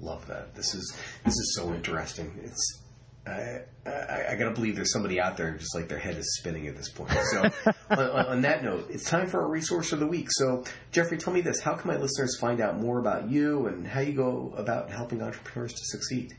Love 0.00 0.26
that. 0.26 0.54
This 0.54 0.74
is 0.74 0.96
this 1.24 1.34
is 1.34 1.54
so 1.56 1.74
interesting. 1.74 2.32
It's 2.42 2.82
I, 3.26 3.60
I, 3.86 4.30
I, 4.30 4.36
gotta 4.36 4.52
believe 4.52 4.76
there's 4.76 4.92
somebody 4.92 5.20
out 5.20 5.36
there 5.36 5.50
just 5.52 5.74
like 5.74 5.88
their 5.88 5.98
head 5.98 6.16
is 6.16 6.38
spinning 6.38 6.66
at 6.68 6.76
this 6.76 6.88
point. 6.88 7.10
So, 7.10 7.50
on, 7.90 8.26
on, 8.26 8.40
that 8.42 8.64
note, 8.64 8.86
it's 8.88 9.04
time 9.04 9.26
for 9.26 9.42
our 9.42 9.48
resource 9.48 9.92
of 9.92 10.00
the 10.00 10.06
week. 10.06 10.28
So, 10.30 10.64
Geoffrey, 10.90 11.18
tell 11.18 11.32
me 11.32 11.42
this: 11.42 11.60
How 11.60 11.74
can 11.74 11.88
my 11.88 11.98
listeners 11.98 12.38
find 12.40 12.62
out 12.62 12.80
more 12.80 12.98
about 12.98 13.30
you 13.30 13.66
and 13.66 13.86
how 13.86 14.00
you 14.00 14.14
go 14.14 14.54
about 14.56 14.90
helping 14.90 15.22
entrepreneurs 15.22 15.74
to 15.74 15.84
succeed? 15.84 16.34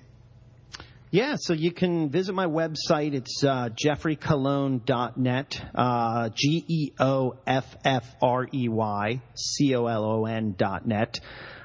Yeah, 1.13 1.35
so 1.37 1.51
you 1.51 1.73
can 1.73 2.09
visit 2.09 2.33
my 2.33 2.45
website. 2.45 3.13
It's 3.13 3.43
uh, 3.43 3.67
geoffreycolon.net, 3.67 5.61
uh, 5.75 6.29
G 6.33 6.63
E 6.65 6.91
O 7.01 7.35
F 7.45 7.65
F 7.83 8.05
R 8.21 8.47
E 8.53 8.69
Y 8.69 9.21
C 9.35 9.75
O 9.75 9.87
L 9.87 10.05
O 10.05 10.25
N 10.25 10.55
dot 10.57 10.87
net. 10.87 11.19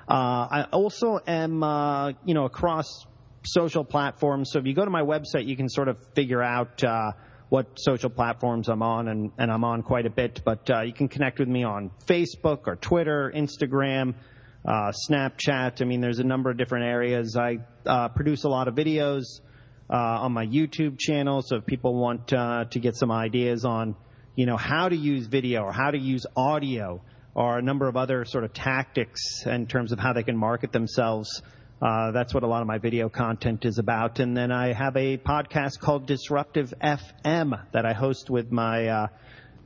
Uh, 0.09 0.49
I 0.51 0.67
also 0.73 1.21
am, 1.25 1.63
uh, 1.63 2.09
you 2.25 2.35
know, 2.35 2.45
across 2.45 3.07
social 3.45 3.85
platforms. 3.85 4.51
So 4.51 4.59
if 4.59 4.67
you 4.67 4.75
go 4.75 4.85
to 4.85 4.91
my 4.91 5.03
website, 5.03 5.47
you 5.47 5.57
can 5.57 5.69
sort 5.69 5.87
of 5.87 5.99
figure 6.17 6.43
out 6.43 6.83
uh, 6.83 7.13
what 7.49 7.79
social 7.79 8.11
platforms 8.11 8.69
I'm 8.69 8.83
on, 8.83 9.07
and, 9.07 9.31
and 9.39 9.53
I'm 9.53 9.63
on 9.63 9.85
quite 9.85 10.07
a 10.07 10.11
bit. 10.11 10.43
But 10.45 10.69
uh, 10.69 10.81
you 10.81 10.93
can 10.93 11.07
connect 11.07 11.39
with 11.39 11.47
me 11.47 11.63
on 11.63 11.93
Facebook 12.09 12.67
or 12.67 12.75
Twitter, 12.75 13.33
Instagram, 13.33 14.17
uh, 14.67 14.93
Snapchat. 15.09 15.81
I 15.81 15.85
mean, 15.85 16.01
there's 16.01 16.19
a 16.19 16.25
number 16.25 16.51
of 16.51 16.57
different 16.57 16.87
areas. 16.87 17.37
I 17.37 17.59
uh, 17.87 18.09
produce 18.09 18.45
a 18.45 18.49
lot 18.49 18.67
of 18.67 18.75
videos 18.75 19.41
uh, 19.89 19.95
on 19.95 20.33
my 20.33 20.45
YouTube 20.45 20.99
channel, 20.99 21.43
so 21.43 21.57
if 21.57 21.67
people 21.67 21.95
want 21.95 22.33
uh, 22.33 22.65
to 22.71 22.81
get 22.81 22.97
some 22.97 23.13
ideas 23.13 23.65
on, 23.65 23.95
you 24.35 24.47
know, 24.47 24.57
how 24.57 24.89
to 24.89 24.97
use 24.97 25.29
video 25.29 25.63
or 25.63 25.73
how 25.73 25.91
to 25.91 25.99
use 25.99 26.27
audio 26.37 27.01
or 27.35 27.59
a 27.59 27.63
number 27.63 27.87
of 27.87 27.97
other 27.97 28.25
sort 28.25 28.43
of 28.45 28.53
tactics 28.53 29.47
in 29.47 29.67
terms 29.67 29.93
of 29.93 29.99
how 29.99 30.13
they 30.13 30.25
can 30.25 30.37
market 30.37 30.73
themselves. 30.73 31.43
Uh, 31.81 32.11
that's 32.11 32.33
what 32.33 32.43
a 32.43 32.47
lot 32.47 32.63
of 32.63 32.67
my 32.67 32.79
video 32.79 33.11
content 33.11 33.67
is 33.67 33.79
about. 33.79 34.19
And 34.19 34.35
then 34.35 34.51
I 34.51 34.73
have 34.73 34.97
a 34.97 35.19
podcast 35.19 35.79
called 35.79 36.07
Disruptive 36.07 36.73
FM 36.83 37.61
that 37.73 37.85
I 37.85 37.93
host 37.93 38.31
with 38.31 38.51
my 38.51 38.89
uh, 38.89 39.07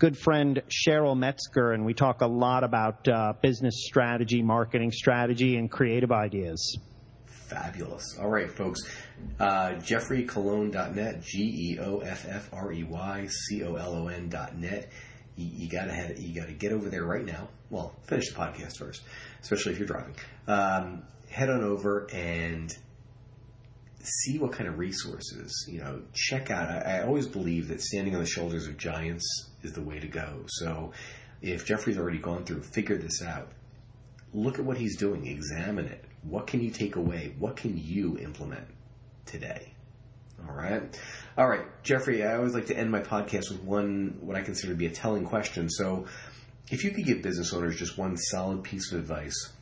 good 0.00 0.16
friend 0.16 0.62
Cheryl 0.70 1.14
Metzger, 1.14 1.72
and 1.72 1.84
we 1.84 1.92
talk 1.92 2.22
a 2.22 2.26
lot 2.26 2.64
about 2.64 3.06
uh, 3.06 3.34
business 3.42 3.84
strategy, 3.84 4.42
marketing 4.42 4.92
strategy, 4.92 5.56
and 5.56 5.70
creative 5.70 6.10
ideas. 6.10 6.78
Fabulous. 7.26 8.16
All 8.18 8.30
right, 8.30 8.50
folks. 8.50 8.80
Uh, 9.38 9.72
GeoffreyColon.net, 9.72 11.22
G 11.22 11.74
E 11.74 11.78
O 11.80 11.98
F 11.98 12.24
F 12.26 12.48
R 12.50 12.72
E 12.72 12.82
Y 12.82 13.26
C 13.28 13.62
O 13.62 13.74
L 13.74 13.94
O 13.94 14.08
N.net. 14.08 14.90
You, 15.36 15.50
you 15.52 15.68
gotta 15.68 15.92
have, 15.92 16.18
you 16.18 16.34
gotta 16.34 16.54
get 16.54 16.72
over 16.72 16.88
there 16.88 17.04
right 17.04 17.24
now. 17.24 17.48
Well, 17.68 17.94
finish 18.04 18.30
the 18.30 18.36
podcast 18.36 18.78
first, 18.78 19.02
especially 19.42 19.72
if 19.72 19.78
you're 19.78 19.86
driving. 19.86 20.14
Um, 20.48 21.02
head 21.28 21.50
on 21.50 21.62
over 21.62 22.08
and 22.10 22.74
see 24.02 24.38
what 24.38 24.52
kind 24.52 24.66
of 24.66 24.78
resources. 24.78 25.68
You 25.70 25.80
know, 25.80 26.02
check 26.14 26.50
out. 26.50 26.70
I, 26.70 27.00
I 27.00 27.02
always 27.02 27.26
believe 27.26 27.68
that 27.68 27.82
standing 27.82 28.14
on 28.14 28.22
the 28.22 28.26
shoulders 28.26 28.66
of 28.66 28.78
giants 28.78 29.49
is 29.62 29.72
the 29.72 29.82
way 29.82 29.98
to 29.98 30.08
go. 30.08 30.44
So, 30.48 30.92
if 31.42 31.64
Geoffrey's 31.64 31.98
already 31.98 32.18
gone 32.18 32.44
through, 32.44 32.62
figure 32.62 32.96
this 32.96 33.22
out. 33.22 33.48
Look 34.32 34.58
at 34.58 34.64
what 34.64 34.76
he's 34.76 34.96
doing. 34.96 35.26
Examine 35.26 35.86
it. 35.86 36.04
What 36.22 36.46
can 36.46 36.60
you 36.60 36.70
take 36.70 36.96
away? 36.96 37.34
What 37.38 37.56
can 37.56 37.76
you 37.76 38.18
implement 38.18 38.66
today? 39.26 39.72
All 40.46 40.54
right. 40.54 40.82
All 41.36 41.48
right, 41.48 41.64
Geoffrey, 41.82 42.24
I 42.24 42.36
always 42.36 42.54
like 42.54 42.66
to 42.66 42.76
end 42.76 42.90
my 42.90 43.00
podcast 43.00 43.50
with 43.50 43.62
one, 43.62 44.18
what 44.20 44.36
I 44.36 44.42
consider 44.42 44.72
to 44.72 44.78
be 44.78 44.86
a 44.86 44.90
telling 44.90 45.24
question. 45.24 45.70
So, 45.70 46.06
if 46.70 46.84
you 46.84 46.90
could 46.90 47.04
give 47.04 47.22
business 47.22 47.52
owners 47.52 47.78
just 47.78 47.98
one 47.98 48.16
solid 48.16 48.62
piece 48.62 48.92
of 48.92 49.00
advice 49.00 49.52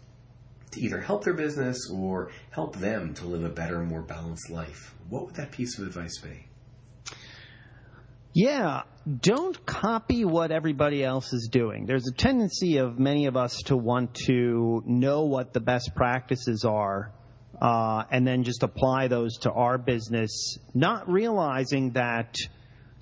to 0.72 0.80
either 0.80 1.00
help 1.00 1.24
their 1.24 1.34
business 1.34 1.90
or 1.90 2.30
help 2.50 2.76
them 2.76 3.14
to 3.14 3.26
live 3.26 3.44
a 3.44 3.48
better, 3.48 3.82
more 3.82 4.02
balanced 4.02 4.50
life, 4.50 4.94
what 5.08 5.26
would 5.26 5.36
that 5.36 5.52
piece 5.52 5.78
of 5.78 5.86
advice 5.86 6.18
be? 6.18 6.47
Yeah, 8.34 8.82
don't 9.20 9.64
copy 9.64 10.24
what 10.24 10.52
everybody 10.52 11.02
else 11.02 11.32
is 11.32 11.48
doing. 11.50 11.86
There's 11.86 12.06
a 12.06 12.14
tendency 12.14 12.76
of 12.76 12.98
many 12.98 13.26
of 13.26 13.36
us 13.36 13.62
to 13.66 13.76
want 13.76 14.14
to 14.26 14.82
know 14.86 15.24
what 15.24 15.52
the 15.52 15.60
best 15.60 15.94
practices 15.94 16.64
are 16.64 17.12
uh, 17.60 18.04
and 18.10 18.26
then 18.26 18.44
just 18.44 18.62
apply 18.62 19.08
those 19.08 19.38
to 19.38 19.50
our 19.50 19.78
business, 19.78 20.58
not 20.74 21.08
realizing 21.10 21.92
that 21.92 22.36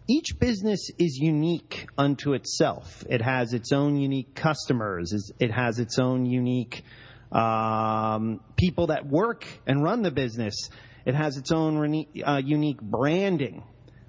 each 0.08 0.38
business 0.38 0.90
is 0.98 1.18
unique 1.18 1.88
unto 1.98 2.34
itself. 2.34 3.04
It 3.08 3.20
has 3.20 3.52
its 3.52 3.72
own 3.72 3.96
unique 3.96 4.34
customers. 4.34 5.32
It 5.40 5.50
has 5.50 5.80
its 5.80 5.98
own 5.98 6.26
unique 6.26 6.84
um, 7.32 8.40
people 8.56 8.88
that 8.88 9.06
work 9.06 9.46
and 9.66 9.82
run 9.82 10.02
the 10.02 10.12
business. 10.12 10.70
It 11.04 11.16
has 11.16 11.36
its 11.36 11.50
own 11.50 12.06
uh, 12.24 12.40
unique 12.44 12.80
branding. 12.80 13.64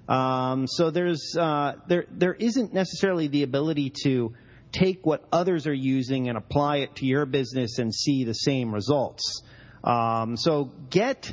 Um, 0.08 0.66
so 0.66 0.90
there's 0.90 1.36
uh, 1.38 1.74
there 1.86 2.06
there 2.10 2.34
isn't 2.34 2.72
necessarily 2.72 3.28
the 3.28 3.42
ability 3.42 3.92
to 4.04 4.34
take 4.72 5.04
what 5.04 5.24
others 5.32 5.66
are 5.66 5.74
using 5.74 6.28
and 6.28 6.38
apply 6.38 6.78
it 6.78 6.96
to 6.96 7.06
your 7.06 7.26
business 7.26 7.78
and 7.78 7.94
see 7.94 8.24
the 8.24 8.32
same 8.32 8.72
results. 8.72 9.42
Um, 9.84 10.36
so 10.36 10.72
get 10.88 11.32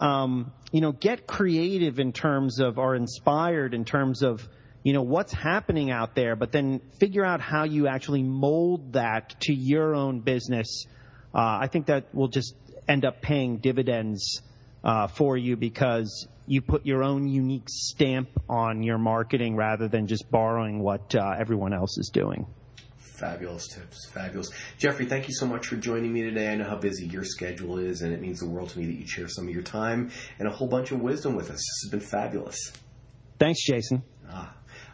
um, 0.00 0.52
you 0.72 0.82
know 0.82 0.92
get 0.92 1.26
creative 1.26 1.98
in 1.98 2.12
terms 2.12 2.60
of 2.60 2.78
or 2.78 2.94
inspired 2.94 3.72
in 3.72 3.86
terms 3.86 4.22
of 4.22 4.46
you 4.82 4.92
know 4.92 5.02
what's 5.02 5.32
happening 5.32 5.90
out 5.90 6.14
there, 6.14 6.36
but 6.36 6.52
then 6.52 6.80
figure 6.98 7.24
out 7.24 7.40
how 7.40 7.64
you 7.64 7.86
actually 7.86 8.22
mold 8.22 8.92
that 8.92 9.40
to 9.40 9.54
your 9.54 9.94
own 9.94 10.20
business. 10.20 10.84
Uh, 11.34 11.60
I 11.62 11.68
think 11.68 11.86
that 11.86 12.14
will 12.14 12.28
just 12.28 12.54
end 12.86 13.06
up 13.06 13.22
paying 13.22 13.56
dividends 13.56 14.42
uh, 14.84 15.06
for 15.06 15.36
you 15.36 15.56
because 15.56 16.26
you 16.46 16.60
put 16.60 16.84
your 16.86 17.02
own 17.02 17.28
unique 17.28 17.68
stamp 17.68 18.28
on 18.48 18.82
your 18.82 18.98
marketing 18.98 19.56
rather 19.56 19.88
than 19.88 20.06
just 20.06 20.30
borrowing 20.30 20.80
what 20.80 21.14
uh, 21.14 21.34
everyone 21.38 21.72
else 21.72 21.98
is 21.98 22.10
doing. 22.12 22.46
Fabulous 22.98 23.68
tips. 23.68 24.08
Fabulous. 24.12 24.50
Geoffrey, 24.78 25.06
thank 25.06 25.28
you 25.28 25.34
so 25.34 25.46
much 25.46 25.68
for 25.68 25.76
joining 25.76 26.12
me 26.12 26.22
today. 26.22 26.48
I 26.48 26.56
know 26.56 26.64
how 26.64 26.76
busy 26.76 27.06
your 27.06 27.22
schedule 27.24 27.78
is, 27.78 28.02
and 28.02 28.12
it 28.12 28.20
means 28.20 28.40
the 28.40 28.48
world 28.48 28.70
to 28.70 28.78
me 28.78 28.86
that 28.86 28.94
you 28.94 29.06
share 29.06 29.28
some 29.28 29.46
of 29.46 29.54
your 29.54 29.62
time 29.62 30.10
and 30.40 30.48
a 30.48 30.50
whole 30.50 30.66
bunch 30.66 30.90
of 30.90 31.00
wisdom 31.00 31.36
with 31.36 31.46
us. 31.50 31.58
This 31.58 31.82
has 31.84 31.90
been 31.90 32.00
fabulous. 32.00 32.72
Thanks, 33.38 33.64
Jason. 33.64 34.02
Ah. 34.28 34.52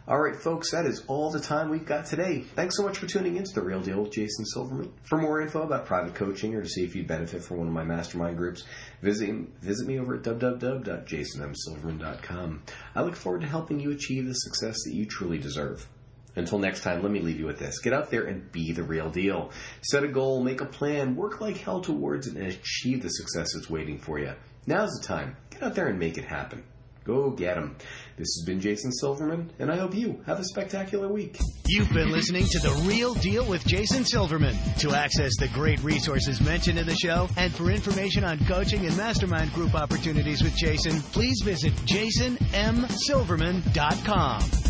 All 0.09 0.19
right, 0.19 0.35
folks, 0.35 0.71
that 0.71 0.87
is 0.87 1.05
all 1.07 1.31
the 1.31 1.39
time 1.39 1.69
we've 1.69 1.85
got 1.85 2.07
today. 2.07 2.41
Thanks 2.41 2.79
so 2.79 2.83
much 2.83 2.97
for 2.97 3.07
tuning 3.07 3.37
into 3.37 3.53
The 3.53 3.61
Real 3.61 3.83
Deal 3.83 4.01
with 4.01 4.13
Jason 4.13 4.47
Silverman. 4.47 4.91
For 5.03 5.19
more 5.19 5.43
info 5.43 5.61
about 5.61 5.85
private 5.85 6.15
coaching 6.15 6.55
or 6.55 6.63
to 6.63 6.69
see 6.69 6.83
if 6.83 6.97
you'd 6.97 7.07
benefit 7.07 7.45
from 7.45 7.59
one 7.59 7.67
of 7.67 7.75
my 7.75 7.85
mastermind 7.85 8.39
groups, 8.39 8.65
visit, 9.03 9.29
visit 9.61 9.87
me 9.87 9.99
over 9.99 10.15
at 10.15 10.23
www.jasonmsilverman.com. 10.23 12.63
I 12.95 13.03
look 13.03 13.17
forward 13.17 13.43
to 13.43 13.49
helping 13.49 13.81
you 13.81 13.91
achieve 13.91 14.27
the 14.27 14.33
success 14.33 14.77
that 14.87 14.95
you 14.95 15.05
truly 15.05 15.37
deserve. 15.37 15.87
Until 16.37 16.59
next 16.59 16.81
time, 16.81 17.03
let 17.03 17.13
me 17.13 17.21
leave 17.21 17.39
you 17.39 17.45
with 17.45 17.59
this. 17.59 17.79
Get 17.81 17.93
out 17.93 18.11
there 18.11 18.25
and 18.25 18.51
be 18.51 18.73
the 18.73 18.85
real 18.85 19.11
deal. 19.11 19.53
Set 19.83 20.05
a 20.05 20.09
goal, 20.09 20.43
make 20.43 20.63
a 20.63 20.67
plan, 20.67 21.17
work 21.17 21.43
like 21.43 21.59
hell 21.59 21.83
towards 21.83 22.29
it, 22.29 22.35
and 22.35 22.47
achieve 22.47 23.03
the 23.03 23.11
success 23.11 23.53
that's 23.53 23.69
waiting 23.69 23.99
for 23.99 24.19
you. 24.19 24.33
Now's 24.67 24.99
the 24.99 25.07
time. 25.07 25.37
Get 25.51 25.65
out 25.65 25.75
there 25.75 25.89
and 25.89 25.99
make 25.99 26.17
it 26.17 26.25
happen. 26.25 26.65
Go 27.09 27.31
get 27.31 27.55
them. 27.55 27.75
This 28.19 28.37
has 28.37 28.45
been 28.45 28.61
Jason 28.61 28.91
Silverman, 28.91 29.49
and 29.61 29.71
I 29.71 29.77
hope 29.77 29.95
you 29.95 30.21
have 30.27 30.41
a 30.41 30.45
spectacular 30.45 31.07
week. 31.07 31.39
You've 31.69 31.93
been 31.93 32.11
listening 32.11 32.47
to 32.47 32.59
The 32.59 32.73
Real 32.85 33.15
Deal 33.15 33.49
with 33.49 33.65
Jason 33.65 34.05
Silverman. 34.05 34.57
To 34.79 34.93
access 34.93 35.37
the 35.39 35.47
great 35.55 35.81
resources 35.85 36.41
mentioned 36.41 36.81
in 36.81 36.87
the 36.87 36.97
show 36.97 37.29
and 37.37 37.53
for 37.53 37.71
information 37.71 38.25
on 38.25 38.45
coaching 38.47 38.85
and 38.87 38.97
mastermind 38.97 39.53
group 39.53 39.77
opportunities 39.77 40.43
with 40.43 40.57
Jason, 40.57 41.01
please 41.13 41.43
visit 41.45 41.73
jasonmsilverman.com. 41.87 44.68